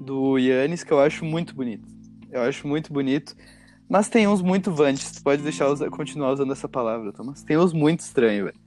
[0.00, 1.86] do Yannis, que eu acho muito bonito.
[2.32, 3.36] Eu acho muito bonito.
[3.86, 5.12] Mas tem uns muito vantes.
[5.12, 7.42] Tu pode deixar continuar usando essa palavra, Tomás.
[7.42, 8.58] Tem uns muito estranhos, velho.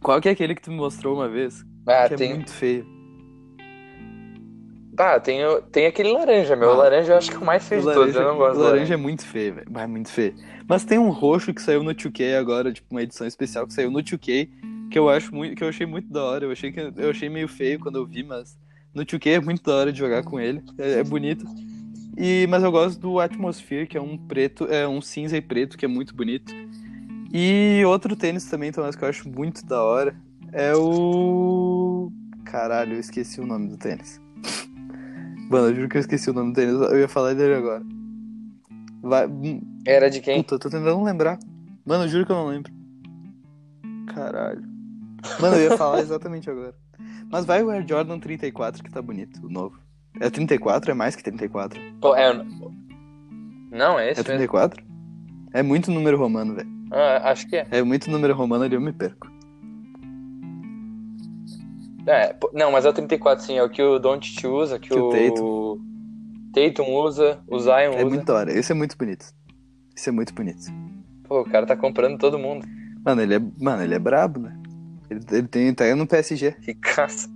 [0.00, 1.64] Qual que é aquele que tu me mostrou uma vez?
[1.86, 2.32] Ah, que é tem...
[2.32, 2.96] é muito feio.
[4.98, 6.70] Ah, tem, tem aquele laranja, meu.
[6.70, 8.16] Ah, o laranja eu acho que é o mais feio de laranja, todos.
[8.16, 9.78] Eu não gosto O laranja é muito feio, velho.
[9.78, 10.34] É muito feio.
[10.66, 13.90] Mas tem um roxo que saiu no 2K agora, tipo, uma edição especial que saiu
[13.90, 14.48] no 2K,
[14.90, 16.46] que eu acho muito, que eu achei muito da hora.
[16.46, 18.58] Eu achei que eu achei meio feio quando eu vi, mas
[18.94, 20.62] no 2K é muito da hora de jogar com ele.
[20.78, 21.44] É, é bonito.
[22.16, 25.76] E, mas eu gosto do Atmosphere, que é um preto, é um cinza e preto,
[25.76, 26.54] que é muito bonito.
[27.32, 30.16] E outro tênis também, Tomás, que eu acho muito da hora,
[30.52, 32.10] é o.
[32.44, 34.20] Caralho, eu esqueci o nome do tênis.
[35.50, 36.74] Mano, eu juro que eu esqueci o nome do tênis.
[36.74, 37.82] Eu ia falar dele agora.
[39.02, 39.28] Vai...
[39.86, 40.42] Era de quem?
[40.42, 41.38] Puta, eu tô tentando lembrar.
[41.84, 42.72] Mano, eu juro que eu não lembro.
[44.12, 44.62] Caralho.
[45.40, 46.74] Mano, eu ia falar exatamente agora.
[47.30, 49.78] Mas vai o Air Jordan 34, que tá bonito, o novo.
[50.20, 50.90] É 34?
[50.90, 51.80] É mais que 34?
[52.00, 52.32] Pô, é...
[53.70, 54.82] Não, é esse É 34?
[54.82, 54.96] Mesmo.
[55.52, 56.68] É muito número romano, velho.
[56.90, 57.66] Ah, acho que é.
[57.70, 59.28] É muito número romano ali, eu me perco.
[62.06, 64.94] É, não, mas é o 34 sim, é o que o Don't usa, que, que
[64.94, 65.80] o, o
[66.54, 66.94] Tatum.
[66.94, 68.00] Usa, o Zion é usa.
[68.00, 69.26] É muito da hora, esse é muito bonito.
[69.96, 70.62] Esse é muito bonito.
[71.24, 72.66] Pô, o cara tá comprando todo mundo.
[73.04, 74.56] Mano, ele é, mano, ele é brabo, né?
[75.10, 76.54] Ele, ele tem, tá no PSG.
[76.60, 77.28] Ricaço.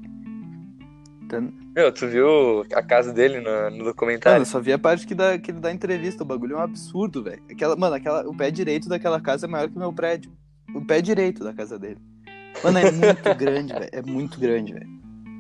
[1.28, 1.40] Tá...
[1.74, 4.34] Meu, tu viu a casa dele no, no documentário?
[4.34, 6.22] Mano, eu só vi a parte que, dá, que ele dá entrevista.
[6.22, 7.42] O bagulho é um absurdo, velho.
[7.50, 10.32] Aquela, mano, aquela, o pé direito daquela casa é maior que o meu prédio.
[10.74, 11.98] O pé direito da casa dele.
[12.62, 13.88] Mano, é muito grande, velho.
[13.92, 14.90] É muito grande, velho.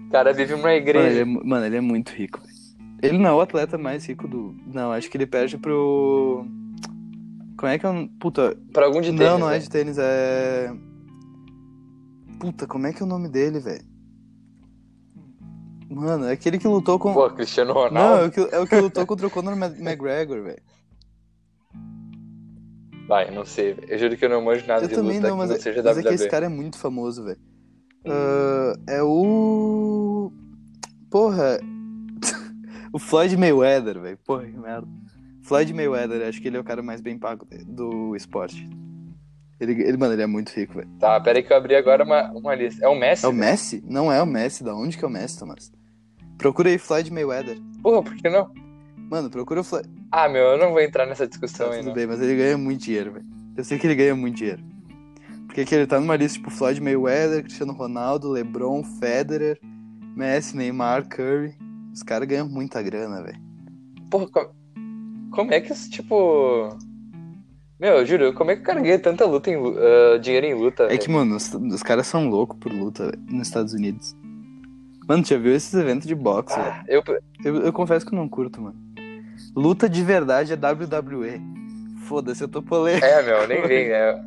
[0.06, 1.24] O cara vive uma igreja.
[1.24, 2.60] Mano, ele é, mano, ele é muito rico, velho.
[3.02, 4.54] Ele não é o atleta mais rico do.
[4.66, 6.44] Não, acho que ele perde pro.
[7.56, 8.08] Como é que é um.
[8.08, 8.56] Puta.
[8.72, 9.24] Pra algum de tênis.
[9.24, 10.72] Não, não é de tênis, é.
[12.38, 13.84] Puta, como é que é o nome dele, velho?
[15.90, 17.12] Mano, é aquele que lutou com.
[17.12, 17.94] Pô, Cristiano Ronaldo.
[17.94, 20.62] Não, é o que, é o que lutou contra o Conor McGregor, velho.
[23.10, 23.76] Vai, não sei.
[23.88, 25.82] Eu juro que eu não manjo nada eu de também luta não, mas, não seja
[25.82, 26.00] mas WWE.
[26.00, 27.40] é que esse cara é muito famoso, velho.
[28.06, 30.32] Uh, é o.
[31.10, 31.58] Porra.
[32.94, 34.16] o Floyd Mayweather, velho.
[34.24, 34.86] Porra, que merda.
[35.42, 38.64] Floyd Mayweather, acho que ele é o cara mais bem pago do esporte.
[39.58, 40.88] Ele, ele mano, ele é muito rico, velho.
[41.00, 42.84] Tá, pera aí que eu abri agora uma, uma lista.
[42.84, 43.26] É o Messi?
[43.26, 43.82] É o Messi?
[43.88, 44.62] Não é o Messi.
[44.62, 45.72] Da onde que é o Messi, Thomas?
[46.38, 47.58] Procura aí Floyd Mayweather.
[47.82, 48.52] Porra, por que não?
[49.10, 49.88] Mano, procura o Floyd.
[50.12, 51.82] Ah, meu, eu não vou entrar nessa discussão tá, aí.
[51.82, 53.26] Tudo bem, mas ele ganha muito dinheiro, velho.
[53.56, 54.62] Eu sei que ele ganha muito dinheiro.
[55.46, 59.58] Porque aqui ele tá numa lista tipo Floyd Mayweather, Cristiano Ronaldo, LeBron, Federer,
[60.16, 61.56] Messi, Neymar, Curry.
[61.92, 63.40] Os caras ganham muita grana, velho.
[64.08, 64.50] Porra, como...
[65.32, 66.68] como é que isso, tipo.
[67.80, 70.54] Meu, eu juro, como é que o cara ganha tanta luta em, uh, dinheiro em
[70.54, 70.84] luta?
[70.84, 71.00] É véio?
[71.00, 74.14] que, mano, os, os caras são loucos por luta véio, nos Estados Unidos.
[75.08, 76.54] Mano, já viu esses eventos de boxe?
[76.60, 77.02] Ah, eu...
[77.44, 77.56] eu...
[77.56, 78.89] Eu confesso que eu não curto, mano.
[79.54, 81.40] Luta de verdade é WWE.
[82.06, 83.04] Foda-se, eu tô polêmico.
[83.04, 83.88] É, meu, nem vem.
[83.88, 84.20] É...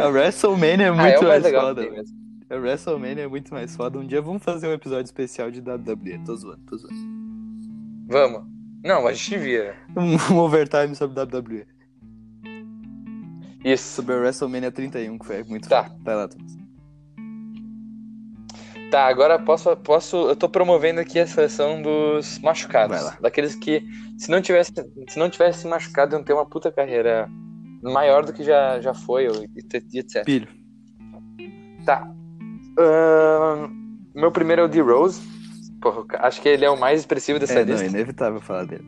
[0.00, 1.88] A WrestleMania é muito ah, é mais foda.
[2.50, 3.98] A WrestleMania é muito mais foda.
[3.98, 6.18] Um dia vamos fazer um episódio especial de WWE.
[6.24, 6.94] Tô zoando, tô zoando.
[8.08, 8.44] Vamos.
[8.84, 9.76] Não, a gente vira.
[9.96, 11.66] Um overtime sobre WWE.
[13.64, 13.94] Isso.
[13.94, 15.84] Sobre a WrestleMania 31, que foi muito tá.
[15.84, 15.98] foda.
[16.02, 16.61] Vai lá, Thomas.
[18.92, 20.28] Tá, agora posso, posso.
[20.28, 22.94] Eu tô promovendo aqui a seleção dos machucados.
[22.94, 23.16] Vai lá.
[23.22, 23.82] Daqueles que,
[24.18, 24.70] se não tivesse,
[25.08, 27.26] se não tivesse se machucado, iam ter uma puta carreira
[27.82, 30.26] maior do que já, já foi, e etc.
[30.26, 30.46] Pilho.
[31.86, 32.06] Tá.
[32.78, 33.66] Uh,
[34.14, 35.22] meu primeiro é o D Rose.
[35.80, 37.76] Porra, acho que ele é o mais expressivo dessa é, lista.
[37.76, 38.84] Não, é inevitável falar dele.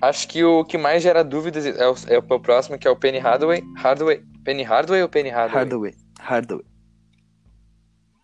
[0.00, 2.94] Acho que o que mais gera dúvidas é o, é o próximo, que é o
[2.94, 3.64] Penny Hardaway.
[3.76, 4.22] Hardaway.
[4.44, 5.64] Penny Hardaway ou Penny Hardaway?
[5.64, 5.94] Hardaway.
[6.20, 6.75] Hardaway.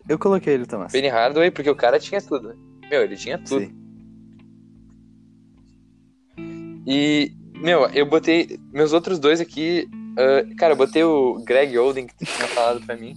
[0.07, 0.91] Eu coloquei ele, Thomas.
[0.91, 2.55] Penny Hardaway, porque o cara tinha tudo.
[2.89, 3.65] Meu, ele tinha tudo.
[3.65, 3.83] Sim.
[6.85, 8.59] E, meu, eu botei.
[8.71, 9.89] Meus outros dois aqui.
[10.13, 13.15] Uh, cara, eu botei o Greg Oden, que tu tinha falado pra mim.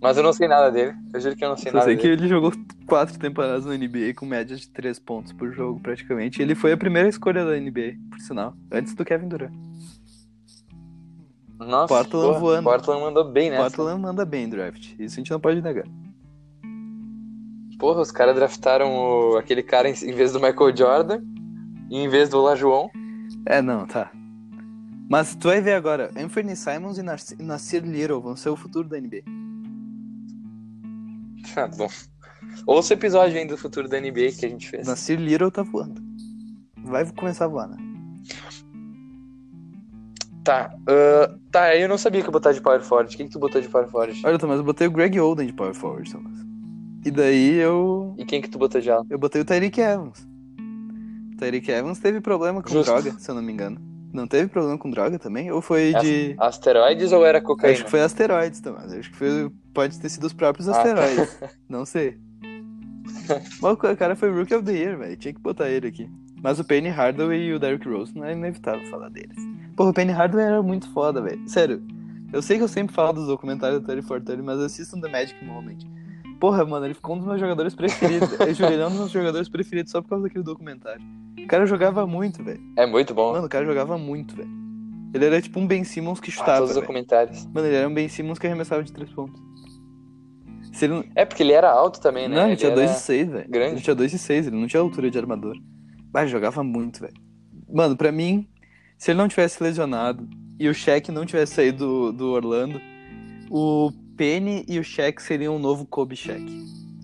[0.00, 0.94] Mas eu não sei nada dele.
[1.12, 2.16] Eu juro que eu não sei Só nada sei dele.
[2.16, 2.52] que ele jogou
[2.86, 6.42] quatro temporadas na NBA com média de três pontos por jogo, praticamente.
[6.42, 8.54] Ele foi a primeira escolha da NBA, por sinal.
[8.70, 9.52] Antes do Kevin Durant.
[11.56, 12.64] Nossa, Portland porra, voando.
[12.64, 13.56] Portland mandou bem né?
[13.56, 14.94] Portland manda bem draft.
[14.98, 15.86] Isso a gente não pode negar.
[17.82, 19.36] Porra, os caras draftaram o...
[19.36, 19.92] aquele cara em...
[19.92, 21.20] em vez do Michael Jordan
[21.90, 22.88] e em vez do Lajuon.
[23.44, 24.08] É, não, tá.
[25.10, 29.00] Mas tu vai ver agora, Anthony Simons e Nasir Little vão ser o futuro da
[29.00, 29.22] NBA.
[31.52, 31.88] Tá bom.
[32.68, 34.86] Ouça o episódio ainda do futuro da NBA que a gente fez.
[34.86, 36.00] Nasir Little tá voando.
[36.84, 37.78] Vai começar a voar, né?
[40.44, 43.12] Tá, uh, tá, eu não sabia que eu botar de power forward.
[43.12, 44.22] O que, que tu botou de power forward?
[44.24, 46.51] Olha, Thomas, eu botei o Greg Oden de power forward, Thomas.
[47.04, 48.14] E daí eu...
[48.16, 49.04] E quem que tu botou de ala?
[49.10, 50.26] Eu botei o Tyreek Evans.
[51.34, 52.90] O Tyreek Evans teve problema com Justo.
[52.90, 53.80] droga, se eu não me engano.
[54.12, 55.50] Não teve problema com droga também?
[55.50, 56.36] Ou foi de...
[56.38, 57.74] Asteroides ou era cocaína?
[57.74, 58.92] Acho que foi asteroides, Thomas.
[58.92, 59.50] Acho que foi...
[59.72, 60.72] pode ter sido os próprios ah.
[60.72, 61.38] asteroides.
[61.68, 62.18] não sei.
[63.60, 65.16] Mas o cara foi Rookie of the Year, velho.
[65.16, 66.08] Tinha que botar ele aqui.
[66.42, 69.36] Mas o Penny Hardaway e o Derrick Rose não é inevitável falar deles.
[69.76, 71.48] Porra, o Penny Hardaway era muito foda, velho.
[71.48, 71.82] Sério.
[72.32, 75.44] Eu sei que eu sempre falo dos documentários do Terry for mas assistam The Magic
[75.44, 75.78] Moment.
[76.42, 78.32] Porra, mano, ele ficou um dos meus jogadores preferidos.
[78.40, 81.00] eu juro, ele é um dos meus jogadores preferidos só por causa daquele documentário.
[81.38, 82.60] O cara jogava muito, velho.
[82.76, 83.30] É muito bom.
[83.30, 84.50] Mano, o cara jogava muito, velho.
[85.14, 86.54] Ele era tipo um Ben Simmons que chutava.
[86.54, 87.46] Ah, todos os documentários.
[87.46, 89.40] Mano, ele era um Ben Simmons que arremessava de três pontos.
[90.88, 91.04] Não...
[91.14, 92.34] É porque ele era alto também, né?
[92.34, 93.48] Não, ele, ele tinha 2,6, velho.
[93.48, 93.74] Grande.
[93.74, 95.54] Ele tinha 2,6, ele não tinha altura de armador.
[96.12, 97.14] Mas jogava muito, velho.
[97.72, 98.48] Mano, pra mim,
[98.98, 100.28] se ele não tivesse lesionado
[100.58, 102.80] e o Shaq não tivesse saído do, do Orlando,
[103.48, 106.46] o Penny e o Shaq seriam o novo Kobe Shaq.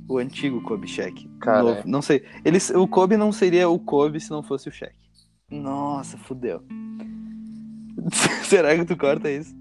[0.08, 1.28] O antigo Kobe Shaq.
[1.40, 2.24] Cara, novo, não sei.
[2.44, 4.94] Ele, o Kobe não seria o Kobe se não fosse o Shaq.
[5.50, 6.62] Nossa, fudeu.
[8.46, 9.52] Será que tu corta isso?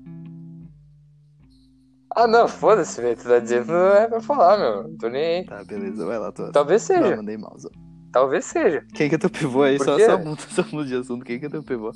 [2.15, 3.17] Ah, não, foda-se, velho.
[3.17, 4.83] Tu tá dizendo não é pra falar, meu.
[4.89, 5.45] Não tô nem aí.
[5.45, 6.51] Tá, beleza, vai lá, tô.
[6.51, 7.09] Talvez seja.
[7.09, 7.69] Não, mandei Zó.
[8.11, 8.85] Talvez seja.
[8.93, 9.79] Quem que é teu pivô aí?
[9.79, 11.25] Só, só, muda, só muda de assunto.
[11.25, 11.91] Quem que é teu pivô?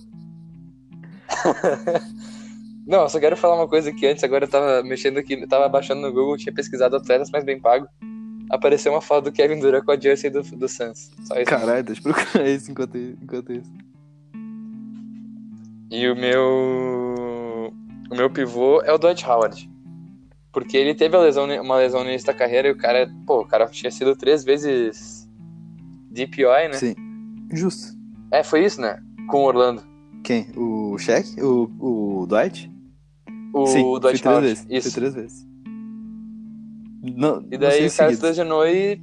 [2.86, 4.24] Não, eu só quero falar uma coisa aqui antes.
[4.24, 7.88] Agora eu tava mexendo aqui, tava baixando no Google, tinha pesquisado atletas mais bem pago.
[8.50, 11.12] Apareceu uma foto do Kevin Durant com a jersey do, do Suns.
[11.24, 11.46] Só isso.
[11.46, 13.72] Caralho, deixa eu procurar isso enquanto, enquanto isso.
[15.90, 17.74] E o meu.
[18.10, 19.70] O meu pivô é o Dwight Howard.
[20.52, 23.48] Porque ele teve lesão, uma lesão no início da carreira e o cara, pô, o
[23.48, 25.30] cara tinha sido três vezes
[26.10, 26.74] DPOI, né?
[26.74, 26.96] Sim.
[27.54, 27.98] Justo.
[28.32, 29.02] É, foi isso, né?
[29.30, 29.84] Com o Orlando.
[30.24, 30.48] Quem?
[30.56, 31.42] O Shaq?
[31.42, 32.71] O, o Dwight?
[33.54, 34.41] O Sim, Dwight três.
[34.41, 34.68] Vezes.
[34.70, 34.93] Isso.
[34.93, 35.47] Três vezes.
[37.04, 39.02] Não, e daí o cara se lesionou e.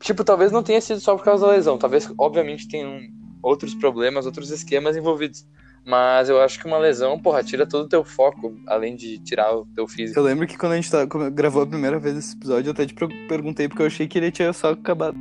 [0.00, 1.76] Tipo, talvez não tenha sido só por causa da lesão.
[1.76, 3.00] Talvez, obviamente, tenham
[3.42, 5.46] outros problemas, outros esquemas envolvidos.
[5.84, 9.54] Mas eu acho que uma lesão, porra, tira todo o teu foco, além de tirar
[9.54, 10.18] o teu físico.
[10.18, 12.86] Eu lembro que quando a gente tá, gravou a primeira vez esse episódio, eu até
[12.86, 12.94] te
[13.28, 15.16] perguntei porque eu achei que ele tinha só acabado.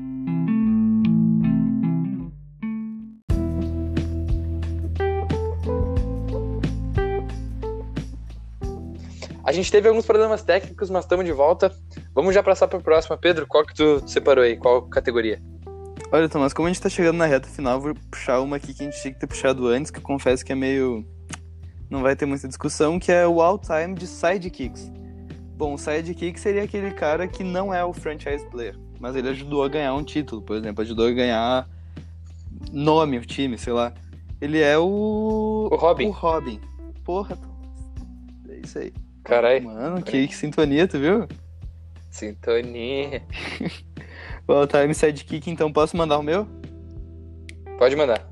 [9.49, 11.75] A gente teve alguns problemas técnicos, mas estamos de volta.
[12.13, 13.17] Vamos já passar para a próxima.
[13.17, 14.55] Pedro, qual que tu separou aí?
[14.55, 15.41] Qual categoria?
[16.11, 18.83] Olha, Tomás, como a gente tá chegando na reta final, vou puxar uma aqui que
[18.83, 21.03] a gente tinha que ter puxado antes, que eu confesso que é meio.
[21.89, 24.91] Não vai ter muita discussão, que é o all-time de sidekicks.
[25.57, 29.63] Bom, o sidekick seria aquele cara que não é o franchise player, mas ele ajudou
[29.63, 31.67] a ganhar um título, por exemplo, ajudou a ganhar
[32.71, 33.95] nome o time, sei lá.
[34.39, 35.69] Ele é o.
[35.71, 36.05] O Robin.
[36.05, 36.61] O Robin.
[37.03, 38.47] Porra, Thomas.
[38.47, 38.93] É isso aí.
[39.29, 39.63] Caralho.
[39.65, 41.27] Mano, que, que sintonia, tu viu?
[42.09, 43.21] Sintonia.
[44.47, 46.47] Bom, tá no sidekick, então posso mandar o meu?
[47.77, 48.27] Pode mandar.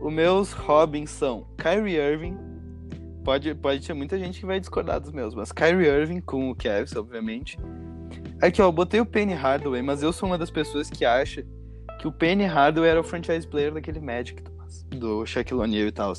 [0.00, 2.38] Os meus Robins são Kyrie Irving.
[3.22, 6.54] Pode, pode ter muita gente que vai discordar dos meus, mas Kyrie Irving com o
[6.54, 7.58] Cavs, obviamente.
[8.40, 11.44] Aqui, ó, eu botei o Penny Hardaway, mas eu sou uma das pessoas que acha
[11.98, 14.42] que o Penny Hardaway era o franchise player daquele Magic,
[14.88, 16.14] do Shaquille O'Neal e tal.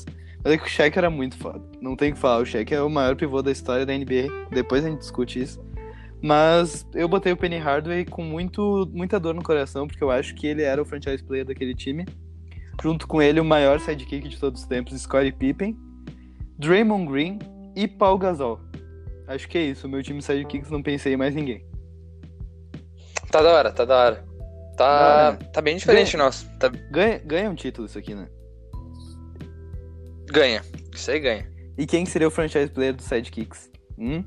[0.46, 1.60] Mas é que o Shaq era muito foda.
[1.80, 4.28] Não tem o que falar, o Shaq é o maior pivô da história da NBA.
[4.48, 5.60] Depois a gente discute isso.
[6.22, 10.36] Mas eu botei o Penny Hardaway com muito, muita dor no coração, porque eu acho
[10.36, 12.06] que ele era o franchise player daquele time.
[12.80, 15.76] Junto com ele, o maior sidekick de todos os tempos, Scottie Pippen,
[16.56, 17.40] Draymond Green
[17.74, 18.60] e Paul Gasol.
[19.26, 19.88] Acho que é isso.
[19.88, 21.66] O meu time sidekicks não pensei em mais ninguém.
[23.32, 24.24] Tá da hora, tá da hora.
[24.76, 26.48] Tá, ah, tá bem diferente ganha, nosso.
[26.56, 26.68] Tá...
[26.68, 28.28] Ganha, ganha um título isso aqui, né?
[30.32, 30.62] Ganha.
[30.94, 31.56] Isso aí ganha.
[31.78, 33.70] E quem seria o franchise player dos sidekicks?
[33.98, 34.24] Hum?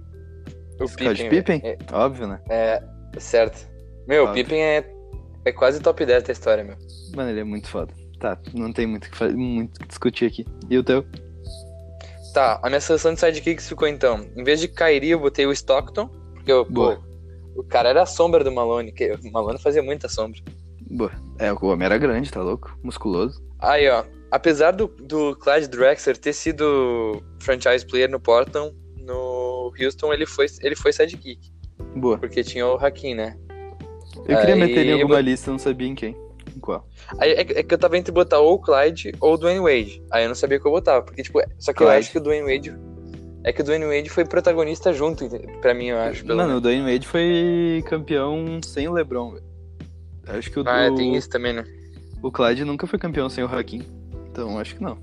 [0.79, 1.61] O Scott Pippen?
[1.63, 2.39] É, Óbvio, né?
[2.49, 2.81] É,
[3.17, 3.67] certo.
[4.07, 4.89] Meu, o Pippen é,
[5.45, 6.75] é quase top 10 da história, meu.
[7.15, 7.93] Mano, ele é muito foda.
[8.19, 10.45] Tá, não tem muito que, muito que discutir aqui.
[10.69, 11.05] E o teu?
[12.33, 14.25] Tá, a minha seleção de sidekicks ficou então.
[14.35, 16.07] Em vez de Kairi, eu botei o Stockton.
[16.33, 16.97] Porque eu, pô,
[17.55, 18.91] o cara era a sombra do Malone.
[18.91, 20.39] Que, o Malone fazia muita sombra.
[20.89, 21.11] Boa.
[21.37, 22.77] É, o homem era grande, tá louco?
[22.83, 23.41] Musculoso.
[23.59, 24.03] Aí, ó.
[24.31, 30.45] Apesar do, do Clyde Drexler ter sido franchise player no Portland, no Houston ele foi,
[30.61, 31.51] ele foi sidekick.
[31.95, 32.17] Boa.
[32.17, 33.35] Porque tinha o Hakim, né?
[34.27, 35.21] Eu queria Aí, meter ele em alguma eu...
[35.21, 36.15] lista, não sabia em quem.
[36.55, 36.87] Em qual?
[37.19, 40.03] Aí, é, é, que eu tava entre botar ou o Clyde ou o Dwayne Wade.
[40.11, 41.03] Aí eu não sabia que eu botava.
[41.03, 41.93] Porque, tipo, só que Clyde.
[41.93, 42.75] eu acho que o Dwayne Wade.
[43.43, 45.29] É que o Dwayne Wade foi protagonista junto,
[45.61, 46.25] pra mim, eu acho.
[46.25, 46.57] Mano, menos.
[46.57, 49.45] o Dwayne Wade foi campeão sem o LeBron, velho.
[50.27, 50.63] Acho que o.
[50.67, 50.95] Ah, do...
[50.95, 51.63] tem isso também, né?
[52.21, 53.81] O Clyde nunca foi campeão sem o Hakim.
[54.39, 54.97] Então, acho que não.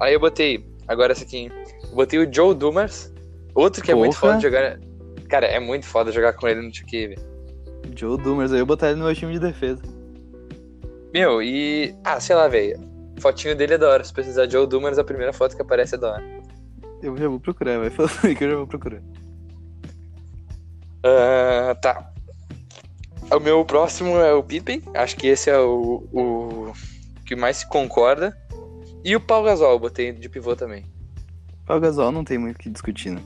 [0.00, 0.66] Aí eu botei.
[0.88, 1.52] Agora essa aqui, hein?
[1.90, 3.12] Eu botei o Joe Dumas.
[3.54, 3.98] Outro que Porra.
[3.98, 4.80] é muito foda jogar.
[5.28, 7.20] Cara, é muito foda jogar com ele no 2K, velho.
[7.94, 9.82] Joe Dumas, aí eu botar ele no meu time de defesa.
[11.12, 11.94] Meu, e.
[12.02, 12.80] Ah, sei lá, velho.
[13.20, 14.02] Fotinho dele é da hora.
[14.02, 16.24] Se precisar de Joe Dumas, a primeira foto que aparece é da hora.
[17.02, 19.02] Eu já vou procurar, vai falando que eu já vou procurar.
[21.04, 22.10] Uh, tá.
[23.30, 24.82] O meu próximo é o Pippen.
[24.94, 26.72] Acho que esse é o, o
[27.26, 28.36] que mais se concorda.
[29.04, 30.84] E o Pau Gasol, eu botei de pivô também.
[31.66, 33.20] Pau Gasol não tem muito o que discutir, né?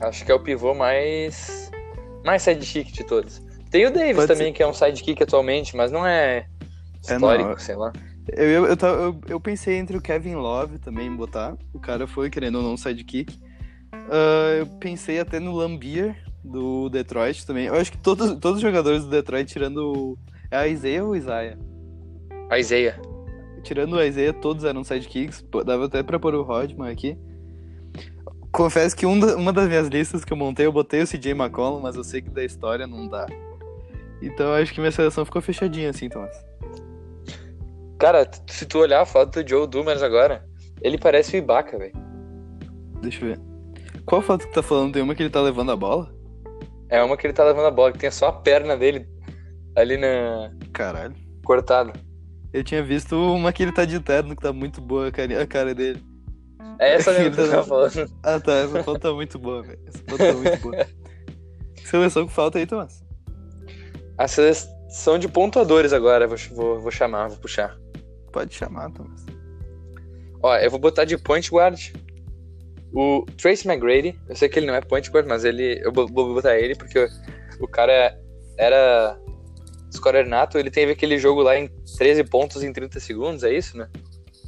[0.00, 1.70] Acho que é o pivô mais.
[2.24, 3.42] mais sidekick de todos.
[3.70, 4.52] Tem o Davis Pode também, ser.
[4.52, 6.46] que é um sidekick atualmente, mas não é
[7.02, 7.58] histórico, é, não.
[7.58, 7.92] sei lá.
[8.28, 11.56] Eu, eu, eu, eu, eu, pensei entre o Kevin Love também botar.
[11.72, 13.38] O cara foi, querendo ou não, sidekick.
[13.92, 17.66] Uh, eu pensei até no Lambier, do Detroit também.
[17.66, 20.18] Eu acho que todos, todos os jogadores do Detroit, tirando.
[20.50, 21.56] É a Isaiah ou o Isaiah?
[22.50, 23.00] A Isaiah.
[23.62, 25.44] Tirando o Isaiah, todos eram sidekicks.
[25.64, 27.16] Dava até pra pôr o Rodman aqui.
[28.52, 31.30] Confesso que um da, uma das minhas listas que eu montei, eu botei o CJ
[31.32, 33.26] McCollum, mas eu sei que da história não dá.
[34.20, 36.36] Então eu acho que minha seleção ficou fechadinha assim, Thomas.
[37.98, 40.44] Cara, se tu olhar a foto do Joe Dumers agora,
[40.82, 41.92] ele parece o Ibaka, velho.
[43.00, 43.40] Deixa eu ver.
[44.04, 44.94] Qual foto que tá falando?
[44.94, 46.12] Tem uma que ele tá levando a bola?
[46.88, 49.06] É uma que ele tá levando a bola, que tem só a perna dele
[49.76, 50.50] ali na.
[50.72, 51.14] Caralho.
[51.44, 51.92] Cortado.
[52.52, 55.42] Eu tinha visto uma que ele tá de terno, que tá muito boa a cara,
[55.42, 56.02] a cara dele.
[56.78, 58.10] É essa mesmo que eu tava falando.
[58.22, 59.78] Ah tá, essa foto tá muito boa, velho.
[59.86, 60.86] Essa foto tá muito boa.
[61.84, 63.04] Seleção que falta aí, Thomas?
[64.18, 67.76] A seleção de pontuadores agora, vou, vou, vou chamar, vou puxar.
[68.32, 69.24] Pode chamar, Thomas.
[70.42, 71.92] Ó, eu vou botar de point guard
[72.92, 74.18] o Trace McGrady.
[74.28, 77.08] Eu sei que ele não é point guard, mas ele, eu vou botar ele porque
[77.60, 78.18] o cara
[78.58, 79.18] era
[79.90, 80.58] scorer nato.
[80.58, 81.68] Ele teve aquele jogo lá em
[81.98, 83.88] 13 pontos em 30 segundos, é isso, né?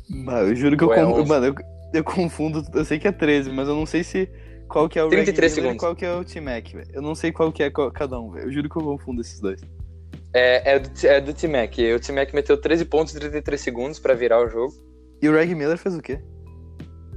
[0.08, 1.54] Mano, eu juro que Ou eu, é mano, eu,
[1.94, 2.62] eu, confundo.
[2.74, 4.28] Eu sei que é 13, mas eu não sei se
[4.68, 5.78] qual que é o 33 segundos.
[5.78, 6.88] qual que é o T-Mac, velho.
[6.92, 8.46] Eu não sei qual que é cada um, velho.
[8.46, 9.60] Eu juro que eu confundo esses dois.
[10.34, 11.74] É, é do, é do T-Mac.
[11.96, 14.72] O T-Mac meteu 13 pontos em 33 segundos pra virar o jogo.
[15.20, 16.18] E o Reg Miller fez o quê?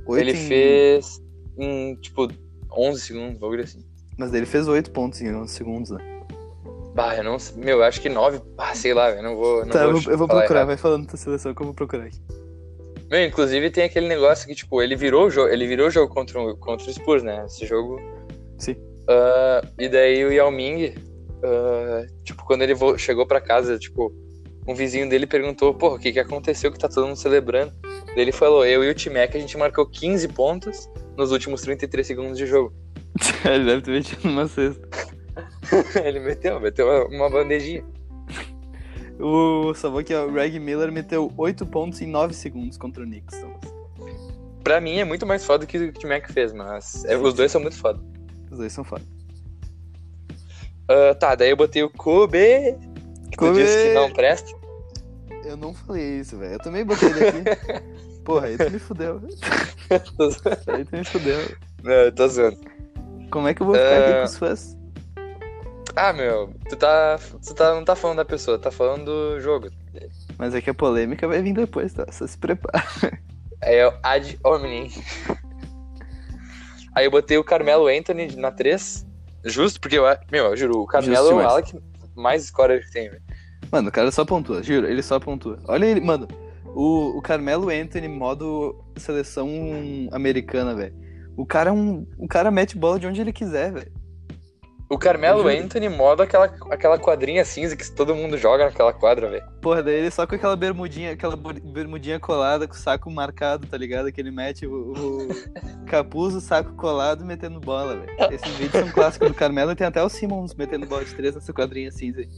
[0.10, 0.36] ele em...
[0.36, 1.22] fez
[1.58, 2.28] em, tipo,
[2.72, 3.80] 11 segundos, bagulho assim.
[4.18, 6.15] Mas ele fez 8 pontos em 11 segundos, né?
[6.96, 8.42] Bah, eu não Meu, eu acho que 9.
[8.58, 9.66] Ah, sei lá, eu não vou.
[9.66, 10.68] Não tá, vou eu vou, procurar, errado.
[10.68, 12.18] vai falando da seleção que eu vou procurar aqui.
[13.12, 16.42] Meu, inclusive tem aquele negócio que, tipo, ele virou o jogo, ele virou jogo contra
[16.42, 17.44] o, contra o Spurs, né?
[17.46, 18.00] Esse jogo.
[18.58, 18.72] Sim.
[18.72, 24.14] Uh, e daí o Yao Ming, uh, tipo, quando ele chegou pra casa, tipo,
[24.66, 27.74] um vizinho dele perguntou, porra, o que que aconteceu que tá todo mundo celebrando?
[27.84, 32.08] Daí ele falou, eu e o T-Mac, a gente marcou 15 pontos nos últimos 33
[32.08, 32.74] segundos de jogo.
[33.44, 34.88] ele deve ter metido uma cesta.
[36.04, 37.84] ele meteu, meteu uma bandejinha.
[39.20, 43.46] O, vou que o Reg Miller meteu 8 pontos em 9 segundos contra o Knicks.
[44.64, 47.34] Pra mim é muito mais foda que o que o T-Mac fez, mas é, os
[47.34, 48.00] dois são muito foda.
[48.52, 49.04] Os dois são foda.
[50.90, 52.76] Uh, tá, daí eu botei o Kobe.
[53.32, 53.54] Que Kobe...
[53.54, 54.52] tu disse que não presta.
[55.46, 56.54] Eu não falei isso, velho.
[56.54, 57.84] Eu também botei ele aqui.
[58.26, 59.22] Porra, aí tu me fudeu.
[60.68, 61.40] aí tu me fudeu.
[61.84, 62.60] Não, eu tô zoando.
[63.30, 64.04] Como é que eu vou ficar uh...
[64.04, 64.78] aqui com os fãs?
[65.96, 67.18] Ah, meu, tu tá.
[67.46, 69.70] Tu tá, não tá falando da pessoa, tá falando do jogo.
[70.38, 72.06] Mas é que a polêmica vai vir depois, tá?
[72.12, 72.84] Só se prepara.
[73.62, 74.92] É o ad hominem.
[76.94, 79.08] Aí eu botei o Carmelo Anthony na 3.
[79.46, 80.04] Justo, porque eu.
[80.32, 81.74] Meu, eu juro, o Carmelo é o Alec
[82.16, 83.24] mais scorer que tem, velho.
[83.72, 85.58] Mano, o cara só pontua, juro, ele só pontua.
[85.68, 86.28] Olha ele, mano,
[86.76, 89.50] o, o Carmelo Anthony, modo seleção
[90.12, 90.94] americana, velho.
[91.36, 92.06] O cara é um.
[92.18, 93.92] O cara mete bola de onde ele quiser, velho.
[94.88, 99.44] O Carmelo Anthony moda aquela, aquela quadrinha cinza que todo mundo joga naquela quadra, velho.
[99.60, 103.78] Porra, daí ele só com aquela bermudinha, aquela bermudinha colada, com o saco marcado, tá
[103.78, 104.12] ligado?
[104.12, 105.28] Que ele mete o, o
[105.88, 108.34] capuz, o saco colado metendo bola, velho.
[108.34, 111.34] Esses vídeos são clássicos do Carmelo e tem até o Simmons metendo bola de três
[111.34, 112.30] nessa quadrinha cinza aí.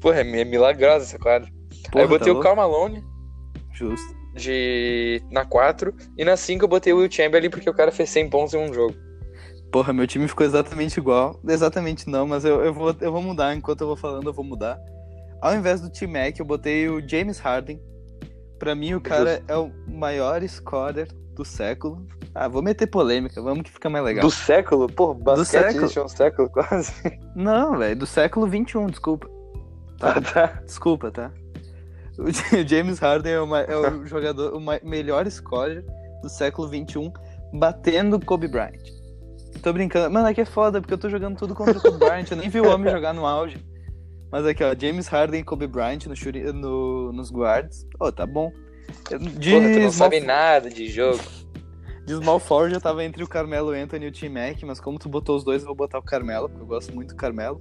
[0.00, 1.50] Porra, é milagrosa essa quadra.
[1.92, 3.04] Porra, aí eu botei tá o Cal Malone.
[3.70, 4.16] Justo.
[4.34, 5.22] De...
[5.30, 5.94] Na 4.
[6.16, 8.58] E na 5 eu botei o Will Chamberlain porque o cara fez 100 pontos em
[8.58, 9.03] um jogo.
[9.74, 11.40] Porra, meu time ficou exatamente igual.
[11.48, 13.56] Exatamente não, mas eu, eu, vou, eu vou mudar.
[13.56, 14.78] Enquanto eu vou falando, eu vou mudar.
[15.42, 17.82] Ao invés do T-Mac, eu botei o James Harden.
[18.56, 22.06] Pra mim, o cara é o maior scorer do século.
[22.32, 24.24] Ah, vou meter polêmica, vamos que fica mais legal.
[24.24, 24.86] Do século?
[24.86, 26.06] Pô, basquete do século.
[26.06, 26.92] um século quase.
[27.34, 29.28] Não, velho, do século XXI, desculpa.
[29.98, 30.46] Tá, ah, tá.
[30.64, 31.32] Desculpa, tá?
[32.16, 32.30] O
[32.64, 35.84] James Harden é, uma, é o jogador, o melhor scorer
[36.22, 37.12] do século XXI,
[37.52, 38.93] batendo Kobe Bryant.
[39.64, 40.12] Tô brincando.
[40.12, 42.26] Mano, aqui é foda, porque eu tô jogando tudo contra o Kobe Bryant.
[42.30, 43.56] Eu nem vi o homem jogar no auge.
[44.30, 47.86] Mas aqui, ó, James Harden e Kobe Bryant no, no, nos guards.
[47.98, 48.52] Oh, tá bom.
[49.38, 51.18] De Porra, tu não sabe nada de jogo.
[52.04, 55.08] De Small Forge eu tava entre o Carmelo Anthony e o T-Mac, mas como tu
[55.08, 57.58] botou os dois, eu vou botar o Carmelo, porque eu gosto muito do Carmelo.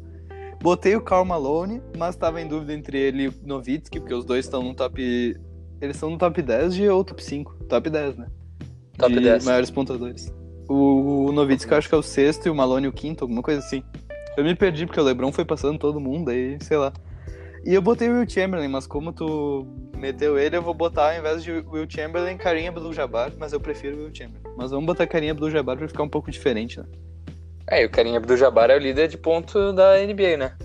[0.62, 4.26] Botei o Karl Malone, mas tava em dúvida entre ele e o Novitsky, porque os
[4.26, 5.02] dois estão no top.
[5.80, 7.64] Eles estão no top 10 de ou top 5?
[7.70, 8.28] Top 10, né?
[8.98, 9.46] Top de 10.
[9.46, 10.43] maiores pontuadores.
[10.74, 13.44] O, o Novitsky eu acho que é o sexto e o Malone o quinto, alguma
[13.44, 13.84] coisa assim.
[14.36, 16.92] Eu me perdi porque o LeBron foi passando todo mundo, aí, sei lá.
[17.64, 21.20] E eu botei o Will Chamberlain, mas como tu meteu ele, eu vou botar ao
[21.20, 24.56] invés de Will Chamberlain, Carinha Abdul-Jabbar, mas eu prefiro Will Chamberlain.
[24.58, 26.86] Mas vamos botar Carinha Abdul-Jabbar pra ficar um pouco diferente, né?
[27.70, 30.58] É, e o Carinha Abdul-Jabbar é o líder de ponto da NBA, né?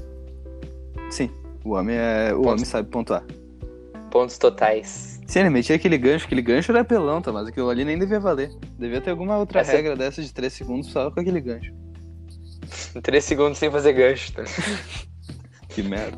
[1.11, 1.31] Sim,
[1.63, 3.23] o homem é, o homem sabe pontuar.
[4.11, 5.18] Pontos totais.
[5.29, 7.31] Sim, ele metia aquele gancho, aquele gancho era pelão, tá?
[7.31, 8.51] Mas aquilo ali nem devia valer.
[8.79, 9.73] Devia ter alguma outra Essa...
[9.73, 11.71] regra dessa de 3 segundos só com aquele gancho.
[13.03, 14.45] 3 segundos sem fazer gancho, tá?
[15.69, 16.17] que merda.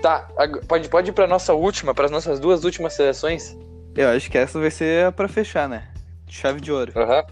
[0.00, 0.26] Tá,
[0.66, 3.54] pode, pode ir pra nossa última, para as nossas duas últimas seleções?
[3.94, 5.86] Eu acho que essa vai ser pra fechar, né?
[6.28, 6.92] Chave de ouro.
[6.96, 7.24] Aham.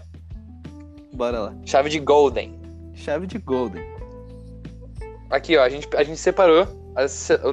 [0.75, 1.17] Uhum.
[1.17, 1.55] Bora lá.
[1.65, 2.59] Chave de Golden.
[2.93, 3.83] Chave de Golden.
[5.31, 7.01] Aqui, ó, a gente, a gente separou, a,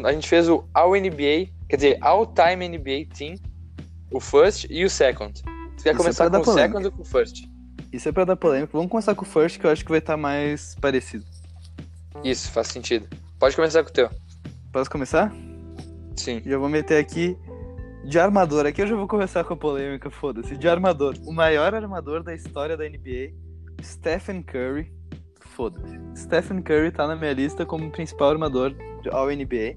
[0.06, 3.36] a gente fez o All NBA, quer dizer, All Time NBA Team,
[4.12, 5.32] o First e o Second.
[5.34, 7.44] Você quer Isso é começar é com o Second ou com o First?
[7.92, 8.70] Isso é pra dar polêmica.
[8.72, 11.24] Vamos começar com o First, que eu acho que vai estar mais parecido.
[12.22, 13.08] Isso, faz sentido.
[13.38, 14.08] Pode começar com o teu.
[14.72, 15.32] Posso começar?
[16.16, 16.40] Sim.
[16.44, 17.36] Já vou meter aqui
[18.04, 18.66] de armador.
[18.66, 20.56] Aqui eu já vou começar com a polêmica, foda-se.
[20.56, 21.16] De armador.
[21.26, 23.34] O maior armador da história da NBA,
[23.82, 24.92] Stephen Curry.
[25.40, 25.98] Foda-se.
[26.16, 28.74] Stephen Curry tá na minha lista como principal armador
[29.10, 29.76] ao NBA.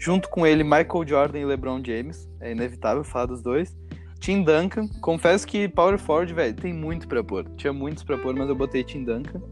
[0.00, 2.26] Junto com ele, Michael Jordan e LeBron James.
[2.40, 3.76] É inevitável falar dos dois.
[4.18, 4.88] Tim Duncan.
[5.02, 7.44] Confesso que Power Forward, velho, tem muito pra pôr.
[7.56, 9.42] Tinha muitos pra pôr, mas eu botei Tim Duncan.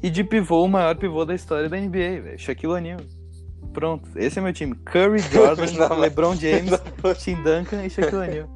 [0.00, 2.38] E de pivô, o maior pivô da história da NBA, velho.
[2.38, 3.00] Shaquille O'Neal.
[3.72, 4.76] Pronto, esse é meu time.
[4.76, 7.14] Curry, Jordan, não, LeBron James, não.
[7.14, 8.48] Tim Duncan e Shaquille O'Neal.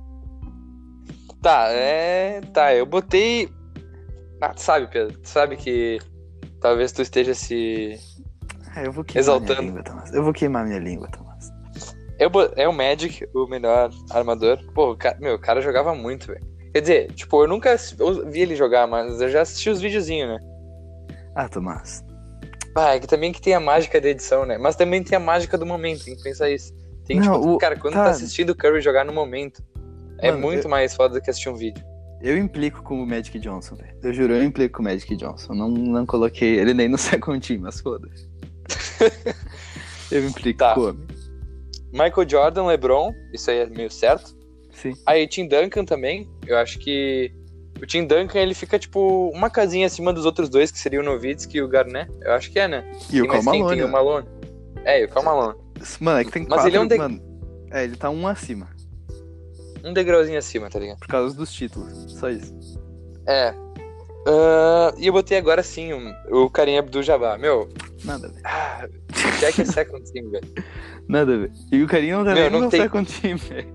[1.42, 2.40] Tá, é.
[2.52, 3.48] Tá, eu botei.
[4.40, 5.18] Ah, tu sabe, Pedro?
[5.18, 5.98] Tu sabe que
[6.60, 7.98] talvez tu esteja se.
[8.78, 9.62] É, eu vou queimar exaltando.
[9.62, 10.12] Minha língua, Thomas.
[10.12, 11.52] Eu vou queimar minha língua, Thomas.
[12.18, 14.58] Eu, é o Magic, o melhor armador.
[14.74, 16.46] Pô, cara, meu, o cara jogava muito, velho.
[16.72, 17.76] Quer dizer, tipo, eu nunca
[18.26, 20.38] vi ele jogar, mas eu já assisti os videozinhos, né?
[21.34, 22.04] Ah, Tomás,
[22.74, 24.56] ah, é que também que tem a mágica da edição, né?
[24.56, 26.72] Mas também tem a mágica do momento, tem que pensar isso.
[27.04, 27.58] Tem, não, tipo, o...
[27.58, 28.04] cara, quando tá.
[28.04, 29.62] tá assistindo o Curry jogar no momento,
[30.18, 30.70] é Mano, muito eu...
[30.70, 31.84] mais foda do que assistir um vídeo.
[32.20, 33.96] Eu implico com o Magic Johnson, velho.
[34.02, 35.54] Eu juro, eu implico com o Magic Johnson.
[35.54, 38.28] Não, não coloquei ele nem no second team, mas foda-se.
[40.10, 40.74] eu implico tá.
[40.74, 41.06] com o homem.
[41.92, 44.36] Michael Jordan, LeBron, isso aí é meio certo.
[44.72, 44.94] Sim.
[45.06, 47.32] Aí Tim Duncan também, eu acho que
[47.80, 51.02] o Tim Duncan, ele fica, tipo, uma casinha acima dos outros dois, que seria o
[51.02, 52.10] Nowitzki e o Garnett.
[52.22, 52.84] Eu acho que é, né?
[53.10, 53.76] E o Cal Malone.
[53.76, 54.28] Tem o Malone.
[54.84, 55.58] É, e o Cal Malone.
[56.00, 56.68] Mano, é que tem Mas quatro...
[56.68, 56.86] ele é um...
[56.86, 56.96] De...
[56.98, 57.22] Mano,
[57.70, 58.68] é, ele tá um acima.
[59.84, 60.98] Um degrauzinho acima, tá ligado?
[60.98, 62.52] Por causa dos títulos, só isso.
[63.26, 63.54] É.
[64.28, 67.38] Uh, e eu botei agora sim o, o Karim Abdul-Jabbar.
[67.38, 67.66] Meu...
[68.04, 68.40] Nada, velho.
[68.44, 68.86] Ah,
[69.40, 70.46] Jack é second team, velho.
[71.08, 71.52] Nada, velho.
[71.72, 72.82] E o Karim não tá nem no tem...
[72.82, 73.72] second team, velho.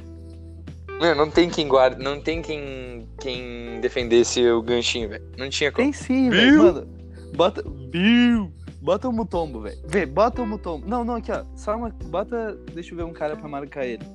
[1.01, 5.23] Meu, não tem quem guarda, não tem quem, quem defendesse o ganchinho, velho.
[5.37, 5.83] Não tinha como.
[5.83, 6.63] Tem sim, velho.
[6.63, 6.87] Mano,
[7.35, 7.63] bota.
[7.63, 8.53] Bill!
[8.79, 9.77] Bota o Mutombo, velho.
[9.87, 10.87] Vê, bota o Mutombo.
[10.87, 11.43] Não, não, aqui, ó.
[11.55, 11.89] Só uma.
[11.89, 12.57] Bota.
[12.73, 14.05] Deixa eu ver um cara pra marcar ele.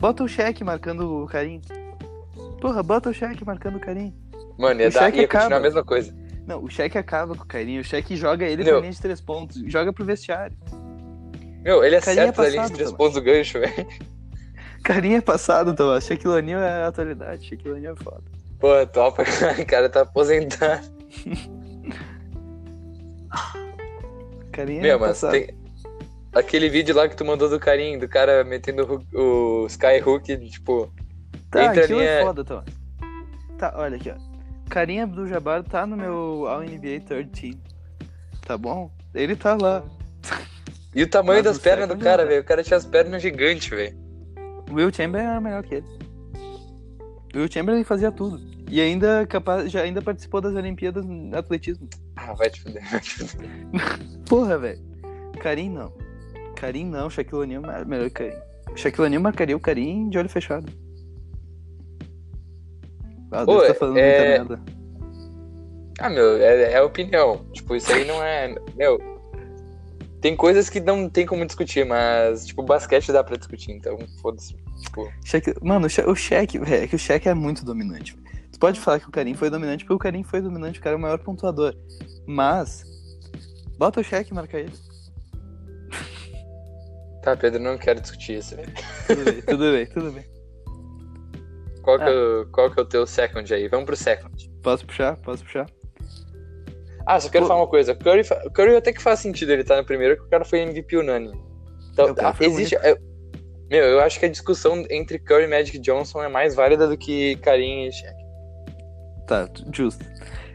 [0.00, 1.60] Bota o cheque marcando o carinho.
[2.60, 4.12] Porra, bota o cheque marcando o carinho.
[4.58, 5.40] Mano, ia, dar, ia acaba.
[5.40, 6.14] continuar a mesma coisa.
[6.46, 7.80] Não, o cheque acaba com o carinho.
[7.80, 8.74] O cheque joga ele Meu.
[8.74, 9.62] pra linha de três pontos.
[9.66, 10.56] Joga pro vestiário.
[11.62, 13.86] Meu, ele acerta é a linha de três pontos do gancho, velho.
[14.84, 16.04] Carinha é passado, Tomás.
[16.04, 17.48] Shaquille O'Neal é a atualidade.
[17.48, 18.22] Shaquille O'Neal é foda.
[18.60, 19.20] Pô, é top.
[19.60, 20.88] O cara tá aposentado.
[24.52, 25.32] Carinha Meu, é mas passado.
[25.32, 25.48] tem...
[26.32, 30.92] Aquele vídeo lá que tu mandou do carinho, do cara metendo o, o Skyhook, tipo...
[31.50, 32.10] Tá, entra aquilo linha...
[32.10, 32.66] é foda, Tomás.
[33.58, 34.25] Tá, olha aqui, ó.
[34.68, 37.60] Carinha do Jabbar tá no meu All-NBA Third Team.
[38.42, 38.90] Tá bom?
[39.14, 39.84] Ele tá lá.
[40.94, 42.40] E o tamanho mas das pernas do cara, velho.
[42.40, 43.96] O cara tinha as pernas gigantes, velho.
[44.70, 45.86] O Will Chamberlain era melhor que ele.
[47.34, 48.40] O Will Chamberlain fazia tudo.
[48.68, 51.88] E ainda capaz, já ainda participou das Olimpíadas no atletismo.
[52.16, 53.50] Ah, vai te fuder, vai te fuder.
[54.26, 54.80] Porra, velho.
[55.40, 55.92] Karim não.
[56.56, 58.36] Karim não, Shaquille O'Neal é melhor que Karim.
[58.74, 60.72] Shaquille O'Neal marcaria o Karim de olho fechado.
[63.30, 64.38] Ah, Ô, tá falando é...
[64.38, 64.76] muita merda.
[65.98, 67.46] Ah, meu, é, é opinião.
[67.52, 68.54] Tipo, isso aí não é.
[68.74, 68.98] Meu.
[70.20, 74.56] Tem coisas que não tem como discutir, mas, tipo, basquete dá pra discutir, então foda-se.
[74.82, 75.10] Tipo...
[75.62, 78.16] Mano, o Shaq, é que o Shaq é muito dominante.
[78.50, 80.96] Tu pode falar que o Karim foi dominante, porque o Karim foi dominante, o cara
[80.96, 81.76] é o maior pontuador.
[82.26, 82.84] Mas,
[83.78, 84.72] bota o Shaq e marca ele.
[87.22, 88.56] Tá, Pedro, não quero discutir isso.
[89.06, 90.35] Tudo bem, tudo bem, tudo bem.
[91.86, 92.04] Qual, ah.
[92.04, 93.68] que é, qual que é o teu second aí?
[93.68, 94.50] Vamos pro second.
[94.60, 95.16] Posso puxar?
[95.18, 95.66] Posso puxar?
[97.06, 97.48] Ah, só quero Pô.
[97.48, 97.94] falar uma coisa.
[97.94, 98.22] Curry,
[98.52, 101.40] Curry até que faz sentido ele estar no primeiro, porque o cara foi MVP unânime.
[101.92, 102.74] Então, ah, existe.
[102.74, 102.98] É,
[103.70, 106.98] meu, eu acho que a discussão entre Curry e Magic Johnson é mais válida do
[106.98, 108.16] que Karim e Shaq.
[109.28, 110.04] Tá, justo.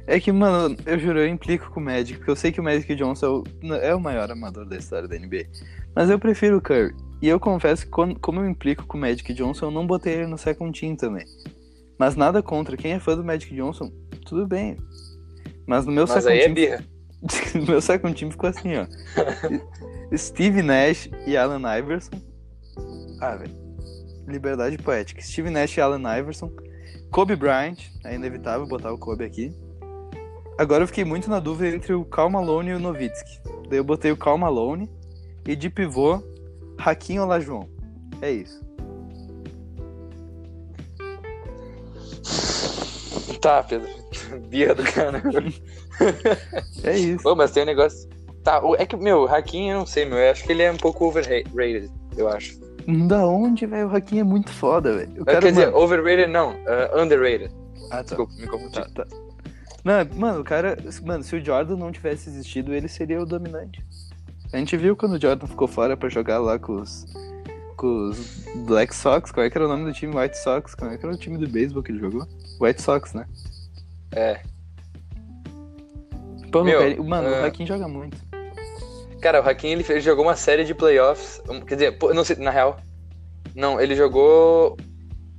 [0.08, 2.64] É que, mano, eu juro, eu implico com o Magic, porque eu sei que o
[2.64, 5.46] Magic Johnson é o, é o maior amador da história da NBA.
[5.96, 6.94] Mas eu prefiro o Curry.
[7.22, 10.14] E eu confesso que, quando, como eu implico com o Magic Johnson, eu não botei
[10.14, 11.26] ele no second team também.
[12.00, 12.76] Mas nada contra.
[12.76, 13.92] Quem é fã do Magic Johnson,
[14.26, 14.76] tudo bem.
[15.68, 16.52] Mas no meu Mas second aí é team.
[16.52, 16.86] É birra.
[17.62, 18.88] no meu second team ficou assim, ó.
[20.18, 22.20] Steve Nash e Allen Iverson.
[23.22, 23.54] Ah, velho.
[24.28, 25.22] Liberdade poética.
[25.22, 26.52] Steve Nash e Allen Iverson.
[27.12, 27.78] Kobe Bryant.
[28.04, 29.54] É inevitável botar o Kobe aqui.
[30.62, 33.42] Agora eu fiquei muito na dúvida entre o Cal Malone e o Novitsky.
[33.68, 34.88] Daí eu botei o Cal Malone.
[35.48, 36.22] E de pivô,
[36.78, 37.68] Hakim Olajuwon.
[38.22, 38.64] É isso.
[43.42, 43.90] Tá, Pedro.
[44.50, 45.20] Birra do cara.
[46.84, 47.24] é isso.
[47.24, 48.08] Pô, mas tem um negócio.
[48.44, 50.20] Tá, é que, meu, o Hakim, eu não sei, meu.
[50.20, 52.60] Eu acho que ele é um pouco overrated, eu acho.
[53.08, 53.88] Da onde, velho?
[53.88, 55.26] O Hakim é muito foda, velho.
[55.26, 57.52] Quer dizer, overrated não, uh, underrated.
[57.90, 58.04] Ah, tá.
[58.04, 58.74] Desculpa, me confundi.
[58.74, 59.08] Tá, tá.
[59.84, 60.78] Não, mano, o cara.
[61.04, 63.84] Mano, se o Jordan não tivesse existido, ele seria o dominante.
[64.54, 67.06] A gente viu quando o Jordan ficou fora pra jogar lá com os.
[67.78, 69.32] Com os Black Sox.
[69.32, 70.16] Qual é que era o nome do time?
[70.16, 70.76] White Sox.
[70.76, 72.28] Qual é que era o time do beisebol que ele jogou?
[72.60, 73.26] White Sox, né?
[74.12, 74.42] É.
[76.52, 77.42] Pô, Meu, mano, uh...
[77.42, 78.18] o Hakim joga muito.
[79.22, 81.42] Cara, o Hakim ele, ele, jogou uma série de playoffs.
[81.66, 82.78] Quer dizer, não sei, na real.
[83.56, 84.78] Não, ele jogou.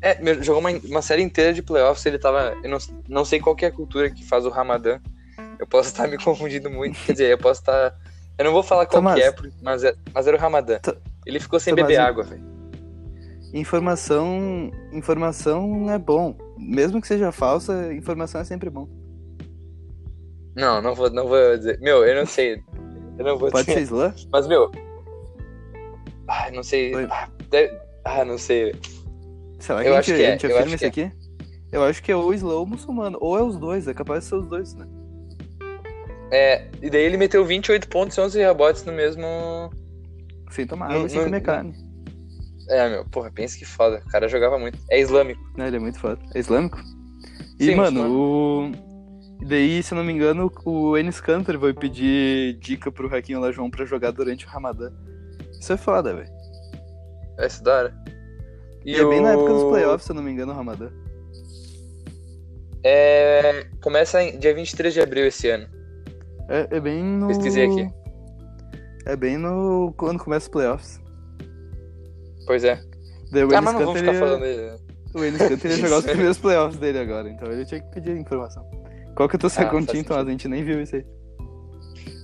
[0.02, 2.04] É, jogou uma, uma série inteira de playoffs.
[2.04, 2.56] Ele tava.
[2.62, 2.78] Eu não,
[3.08, 5.00] não sei qual é a cultura que faz o Ramadã.
[5.58, 6.98] Eu posso estar me confundindo muito.
[7.06, 7.94] Quer dizer, eu posso estar.
[8.36, 9.32] Eu não vou falar qual Tomás, é,
[9.62, 10.80] mas, é, mas era o Ramadã.
[11.24, 12.42] Ele ficou sem Tomás, beber água, velho.
[13.54, 14.72] Informação.
[14.92, 16.36] Informação é bom.
[16.58, 18.88] Mesmo que seja falsa, informação é sempre bom.
[20.56, 21.78] Não, não vou, não vou dizer.
[21.80, 22.62] Meu, eu não sei.
[23.18, 23.78] Eu não vou Pode dizer.
[23.78, 24.14] ser Islã?
[24.32, 24.70] Mas, meu.
[26.26, 26.92] Ah, não sei.
[27.10, 27.78] Ah, deve...
[28.04, 28.74] ah, não sei.
[29.62, 30.26] Será que eu a gente, acho que é.
[30.26, 30.88] a gente afirma isso é.
[30.88, 31.12] aqui?
[31.70, 33.16] Eu acho que é ou Islã ou muçulmano.
[33.20, 34.86] Ou é os dois, é capaz de ser os dois, né?
[36.32, 39.22] É, e daí ele meteu 28 pontos e 11 rebotes no mesmo.
[40.50, 41.74] Sem tomar água, sem comer carne.
[42.68, 44.02] É, meu, porra, pensa que foda.
[44.04, 44.78] O cara jogava muito.
[44.90, 45.40] É islâmico.
[45.56, 46.20] Não, ele é muito foda.
[46.34, 46.78] É islâmico?
[47.60, 48.72] E, Sim, mano, o.
[49.40, 53.40] E daí, se eu não me engano, o Enes Kanter vai pedir dica pro Raquinho
[53.40, 54.90] Lajoão pra jogar durante o Ramadã.
[55.52, 56.30] Isso é foda, velho.
[57.38, 58.21] É isso da hora.
[58.84, 60.90] E, e é bem na época dos playoffs, se eu não me engano, o Ramadã.
[62.84, 63.66] É.
[63.80, 65.68] Começa em dia 23 de abril esse ano.
[66.48, 67.28] É, é bem no.
[67.28, 67.88] Pesquisei aqui.
[69.06, 69.94] É bem no.
[69.96, 71.00] quando começa os playoffs.
[72.46, 72.80] Pois é.
[73.30, 74.78] Daí, o ah, mas não vamos ficar falando dele.
[75.14, 78.16] O Enes Kanter ia jogar os primeiros playoffs dele agora, então ele tinha que pedir
[78.16, 78.64] informação.
[79.14, 80.18] Qual que é o teu ah, então?
[80.18, 81.04] A gente nem viu isso aí.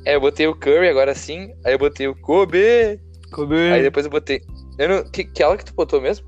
[0.07, 2.99] É, eu botei o Curry agora sim, aí eu botei o Kobe.
[3.31, 3.57] Kobe.
[3.57, 4.41] Aí depois eu botei.
[4.79, 5.05] Eu não...
[5.05, 6.27] que, que aula que tu botou mesmo?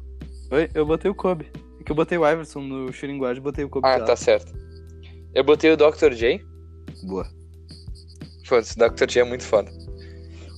[0.51, 1.51] Oi, eu botei o Kobe.
[1.81, 3.87] É que eu botei o Iverson no e botei o Kobe.
[3.87, 4.53] Ah, tá certo.
[5.33, 6.13] Eu botei o Dr.
[6.13, 6.45] J.
[7.05, 7.27] Boa.
[8.45, 9.07] Foda-se, o Dr.
[9.07, 9.71] J é muito foda.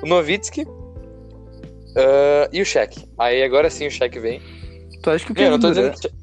[0.02, 0.62] O Novitsky.
[0.62, 3.06] Uh, e o Shaq.
[3.18, 4.40] Aí agora sim o Shaq vem.
[5.02, 6.16] Tu acha que o Kevin, Durant, dizendo...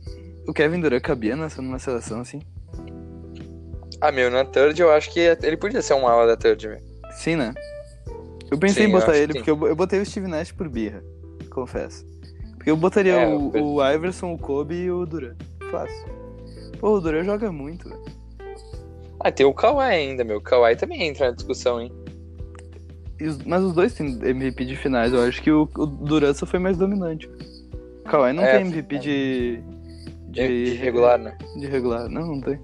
[0.47, 2.41] o Kevin Durant cabia nessa numa seleção assim?
[4.01, 6.83] Ah, meu, na third eu acho que ele podia ser um ala da third, velho.
[7.11, 7.53] Sim, né?
[8.49, 11.03] Eu pensei sim, em botar ele, porque eu, eu, botei o Steve Nash por birra,
[11.51, 12.03] confesso.
[12.59, 13.65] Porque eu botaria é, o, eu...
[13.65, 15.33] o Iverson, o Kobe e o Duran.
[15.71, 16.09] Fácil.
[16.77, 18.03] Pô, o Duran joga muito, velho.
[19.21, 20.37] Ah, tem o Kawhi ainda, meu.
[20.37, 21.91] O Kawhi também entra na discussão, hein?
[23.45, 25.13] Mas os dois têm MVP de finais.
[25.13, 27.29] Eu acho que o, o Duran só foi mais dominante.
[28.05, 28.99] O Kawhi não é, tem MVP é.
[28.99, 29.63] de,
[30.27, 30.73] de, de.
[30.75, 31.37] regular, né?
[31.57, 32.09] De regular.
[32.09, 32.59] Não, não tem.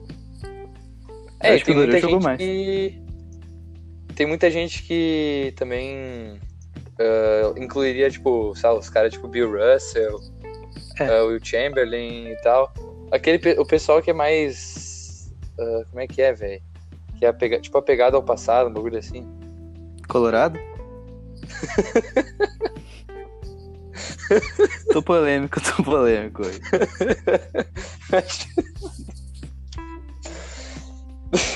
[1.39, 2.37] É, acho tem que o Duran jogou mais.
[2.37, 3.01] Que...
[4.13, 6.37] Tem muita gente que também
[6.99, 10.19] uh, incluiria, tipo, sabe, os caras tipo Bill Russell,
[10.99, 11.21] é.
[11.21, 12.73] uh, Will Chamberlain e tal.
[13.11, 15.33] Aquele, o pessoal que é mais.
[15.57, 16.61] Uh, como é que é, velho?
[17.17, 19.27] Que é apega, tipo apegado ao passado, um bagulho assim.
[20.07, 20.59] Colorado?
[24.91, 26.59] tô polêmico, tô polêmico hoje.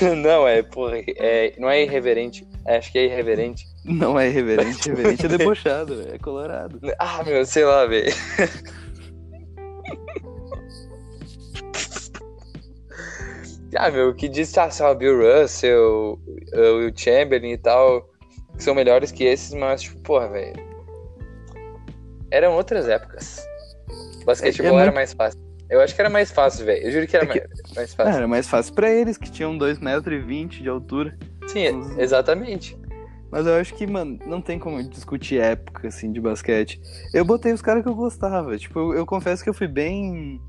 [0.16, 2.46] não, é, porra, é, não é irreverente.
[2.66, 3.66] É, acho que é irreverente.
[3.84, 6.80] Não é irreverente, irreverente é debochado, é colorado.
[6.98, 8.12] Ah, meu, sei lá, velho.
[13.76, 16.18] ah, meu, que diz, ah, Bill Russell,
[16.52, 18.08] o Will Chamberlain e tal,
[18.56, 20.70] que são melhores que esses, mas, tipo, porra, velho.
[22.30, 23.44] Eram outras épocas.
[24.24, 25.40] Basquetebol é, é era mais fácil.
[25.68, 26.84] Eu acho que era mais fácil, velho.
[26.84, 27.38] Eu juro que era é que...
[27.38, 28.12] mais, mais fácil.
[28.12, 31.16] era mais fácil pra eles, que tinham 2,20m de altura.
[31.52, 31.98] Sim, Os...
[31.98, 32.78] exatamente.
[33.30, 36.80] Mas eu acho que, mano, não tem como discutir época, assim, de basquete.
[37.14, 38.58] Eu botei os caras que eu gostava.
[38.58, 40.40] Tipo, eu, eu, confesso que eu fui bem.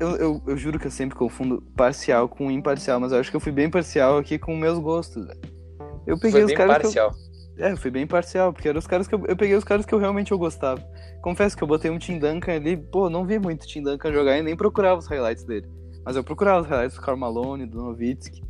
[0.00, 3.36] Eu, eu, eu, juro que eu sempre confundo parcial com imparcial, mas eu acho que
[3.36, 5.40] eu fui bem parcial aqui com meus gostos, velho.
[6.06, 6.82] Eu peguei Foi os caras.
[6.82, 7.10] Parcial.
[7.10, 7.32] Eu...
[7.66, 9.22] É, eu fui bem parcial, porque eram os caras que eu...
[9.26, 10.82] eu peguei os caras que eu realmente eu gostava.
[11.20, 14.38] Confesso que eu botei um Tim Duncan ali, pô, não vi muito Tim Duncan jogar
[14.38, 15.68] e nem procurava os highlights dele.
[16.04, 18.42] Mas eu procurava os highlights do Karl Malone, do Nowitzki.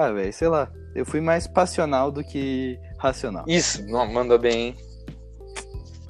[0.00, 0.72] Ah, velho, sei lá.
[0.94, 3.44] Eu fui mais passional do que racional.
[3.46, 4.76] Isso, não, mandou bem, hein?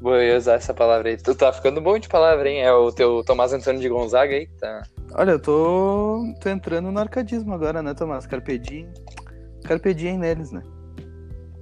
[0.01, 1.16] Vou usar essa palavra aí.
[1.16, 2.62] Tu tá ficando bom de palavra, hein?
[2.62, 4.47] É o teu Tomás Antônio de Gonzaga aí?
[4.61, 4.84] Tá.
[5.14, 8.28] Olha, eu tô, tô entrando no arcadismo agora, né, Tomás?
[8.28, 8.93] Carpedinho.
[9.64, 10.62] Carpedinho neles, né?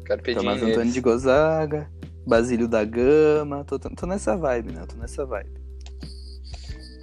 [0.04, 0.92] Carpedinho Tomás Antônio neles.
[0.92, 1.90] de Gonzaga,
[2.26, 3.64] Basílio da Gama.
[3.64, 4.84] Tô, tô, tô nessa vibe, né?
[4.86, 5.50] Tô nessa vibe.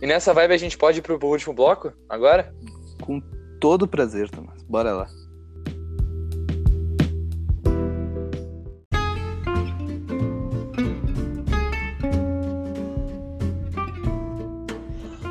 [0.03, 2.53] E nessa vibe a gente pode ir pro último bloco agora?
[3.01, 3.19] Com
[3.59, 4.61] todo prazer, Tomás.
[4.63, 5.07] Bora lá.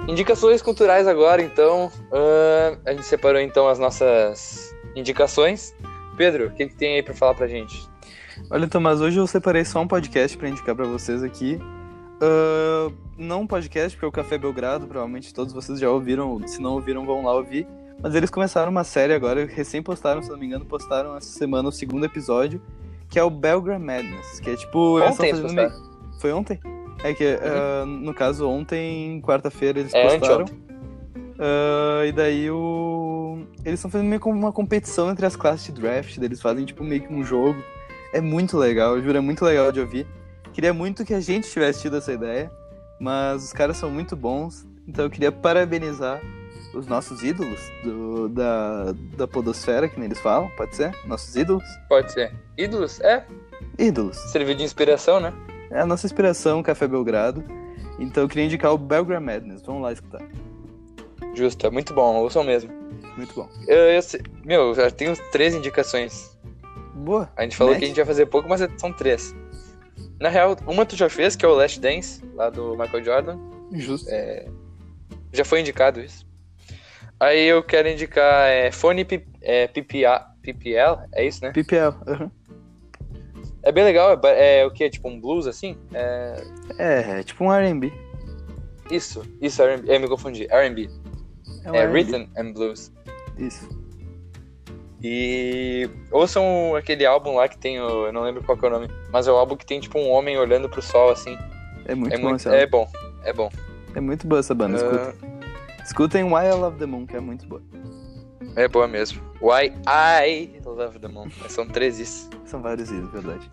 [0.06, 1.90] Indicações culturais agora, então.
[2.12, 5.74] Uh, a gente separou então as nossas indicações.
[6.16, 7.88] Pedro, o que, que tem aí para falar pra gente?
[8.50, 11.58] Olha, Tomás, hoje eu separei só um podcast para indicar para vocês aqui.
[12.22, 16.60] Uh, não um podcast, porque é o Café Belgrado, provavelmente todos vocês já ouviram, se
[16.60, 17.66] não ouviram, vão lá ouvir.
[18.02, 21.68] Mas eles começaram uma série agora, recém postaram, se não me engano, postaram essa semana
[21.68, 22.60] o segundo episódio,
[23.08, 25.00] que é o Belgram Madness, que é tipo...
[25.00, 25.72] Ontem meio...
[26.20, 26.60] Foi ontem?
[27.02, 27.82] É que, uhum.
[27.82, 30.44] uh, no caso, ontem, quarta-feira, eles é, postaram.
[30.44, 33.44] Uh, e daí o...
[33.64, 36.84] Eles estão fazendo meio como uma competição entre as classes de draft, eles fazem tipo
[36.84, 37.62] meio que um jogo.
[38.12, 40.06] É muito legal, eu juro, é muito legal de ouvir.
[40.52, 42.50] Queria muito que a gente tivesse tido essa ideia,
[43.00, 46.22] mas os caras são muito bons, então eu queria parabenizar
[46.74, 50.92] os nossos ídolos do, da, da podosfera, que nem eles falam, pode ser?
[51.06, 51.64] Nossos ídolos?
[51.88, 52.34] Pode ser.
[52.56, 53.00] Ídolos?
[53.00, 53.24] É.
[53.78, 54.16] Ídolos.
[54.30, 55.32] Serviu de inspiração, né?
[55.70, 57.44] É a nossa inspiração, Café Belgrado.
[57.98, 59.62] Então eu queria indicar o Belgram Madness.
[59.62, 60.22] Vamos lá escutar.
[61.34, 62.72] Justo, é muito bom, ouçam mesmo.
[63.16, 63.48] Muito bom.
[63.66, 64.00] Eu, eu,
[64.44, 66.36] meu, já tenho três indicações.
[66.94, 67.30] Boa.
[67.36, 69.34] A gente falou que a gente ia fazer pouco, mas são três.
[70.20, 73.38] Na real, uma tu já fez, que é o Last Dance, lá do Michael Jordan.
[73.72, 74.08] Justo.
[74.10, 74.46] É,
[75.32, 76.24] já foi indicado isso.
[77.24, 79.06] Aí eu quero indicar é, Fone
[79.40, 81.52] é, PPA, PPL, é isso, né?
[81.52, 81.94] PPL.
[82.06, 82.30] Uhum.
[83.62, 84.84] É bem legal, é, é o que?
[84.84, 85.74] É tipo um blues assim?
[85.94, 86.44] É,
[86.78, 87.90] é, é tipo um RB.
[88.90, 90.46] Isso, isso, R&B, eu me confundi.
[90.48, 90.90] RB.
[91.64, 92.92] É, um é Rhythm and Blues.
[93.38, 93.66] Isso.
[95.02, 98.06] E ouçam aquele álbum lá que tem o.
[98.06, 100.10] Eu não lembro qual é o nome, mas é o álbum que tem tipo um
[100.10, 101.38] homem olhando pro sol assim.
[101.86, 102.86] É muito é bom, muito, É bom,
[103.24, 103.50] é bom.
[103.94, 105.08] É muito boa essa banda, uh...
[105.08, 105.33] escutem.
[105.84, 107.62] Escutem Why I Love the Moon, que é muito boa.
[108.56, 109.20] É boa mesmo.
[109.40, 111.28] Why I Love the Moon.
[111.48, 112.28] São três is.
[112.44, 113.50] São vários is, verdade.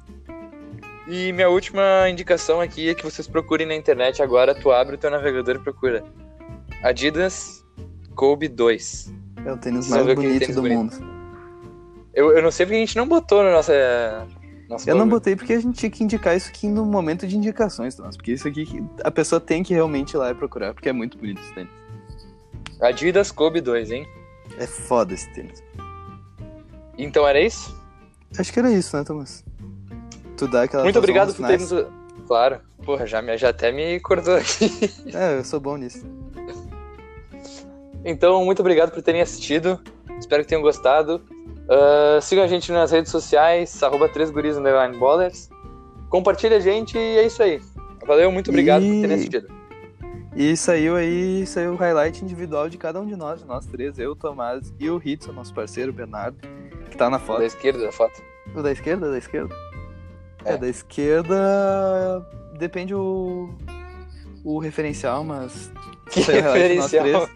[1.08, 4.56] E minha última indicação aqui é que vocês procurem na internet agora.
[4.56, 6.04] Tu abre o teu navegador e procura.
[6.84, 7.66] Adidas
[8.16, 9.14] Kobe 2.
[9.46, 10.78] É o tênis mais bonito do bonito.
[10.78, 11.12] mundo.
[12.14, 14.28] Eu, eu não sei porque a gente não botou na nossa.
[14.70, 17.36] nossa eu não botei porque a gente tinha que indicar isso aqui no momento de
[17.36, 18.16] indicações, Thomas.
[18.16, 21.18] Porque isso aqui a pessoa tem que realmente ir lá e procurar, porque é muito
[21.18, 21.81] bonito esse tênis.
[22.82, 24.08] Adidas Kobe 2, hein?
[24.58, 25.64] É foda esse tênis.
[26.98, 27.80] Então era isso?
[28.38, 29.44] Acho que era isso, né, Thomas?
[30.38, 31.72] Tu dá aquela Muito obrigado por ter nos...
[32.28, 32.62] Claro.
[32.84, 34.70] Porra, já, me, já até me cortou aqui.
[35.14, 36.06] É, eu sou bom nisso.
[38.04, 39.80] Então, muito obrigado por terem assistido.
[40.20, 41.22] Espero que tenham gostado.
[41.68, 44.32] Uh, sigam a gente nas redes sociais, arroba 3
[45.00, 45.50] ballers.
[46.10, 47.62] Compartilha a gente e é isso aí.
[48.06, 48.88] Valeu, muito obrigado e...
[48.88, 49.61] por terem assistido.
[50.36, 54.00] E saiu aí, saiu o highlight individual de cada um de nós, de nós três,
[54.00, 56.38] eu, o Tomás e o Hitson, nosso parceiro, o Bernardo,
[56.90, 57.40] que tá na foto.
[57.40, 58.22] Da esquerda da foto.
[58.56, 59.12] O da esquerda?
[59.12, 59.54] Da esquerda?
[60.46, 62.26] É, é da esquerda
[62.62, 63.50] depende o,
[64.44, 65.72] o referencial, mas.
[66.12, 67.30] Que referencial?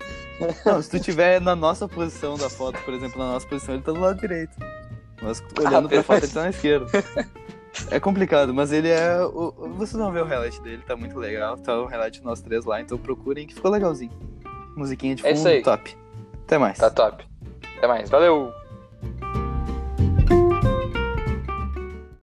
[0.66, 3.84] Não, se tu tiver na nossa posição da foto, por exemplo, na nossa posição, ele
[3.84, 4.56] tá do lado direito.
[5.22, 6.88] Mas olhando ah, pra foto, ele tá na esquerda.
[7.91, 9.19] É complicado, mas ele é.
[9.23, 9.51] O...
[9.78, 11.57] Vocês vão ver o highlight dele, tá muito legal.
[11.57, 14.11] Tá o highlight nós três lá, então procurem que ficou legalzinho.
[14.76, 15.61] Musiquinha de fundo, é isso aí.
[15.61, 15.97] top.
[16.43, 16.78] Até mais.
[16.78, 17.26] Tá top.
[17.78, 18.09] Até mais.
[18.09, 18.53] Valeu!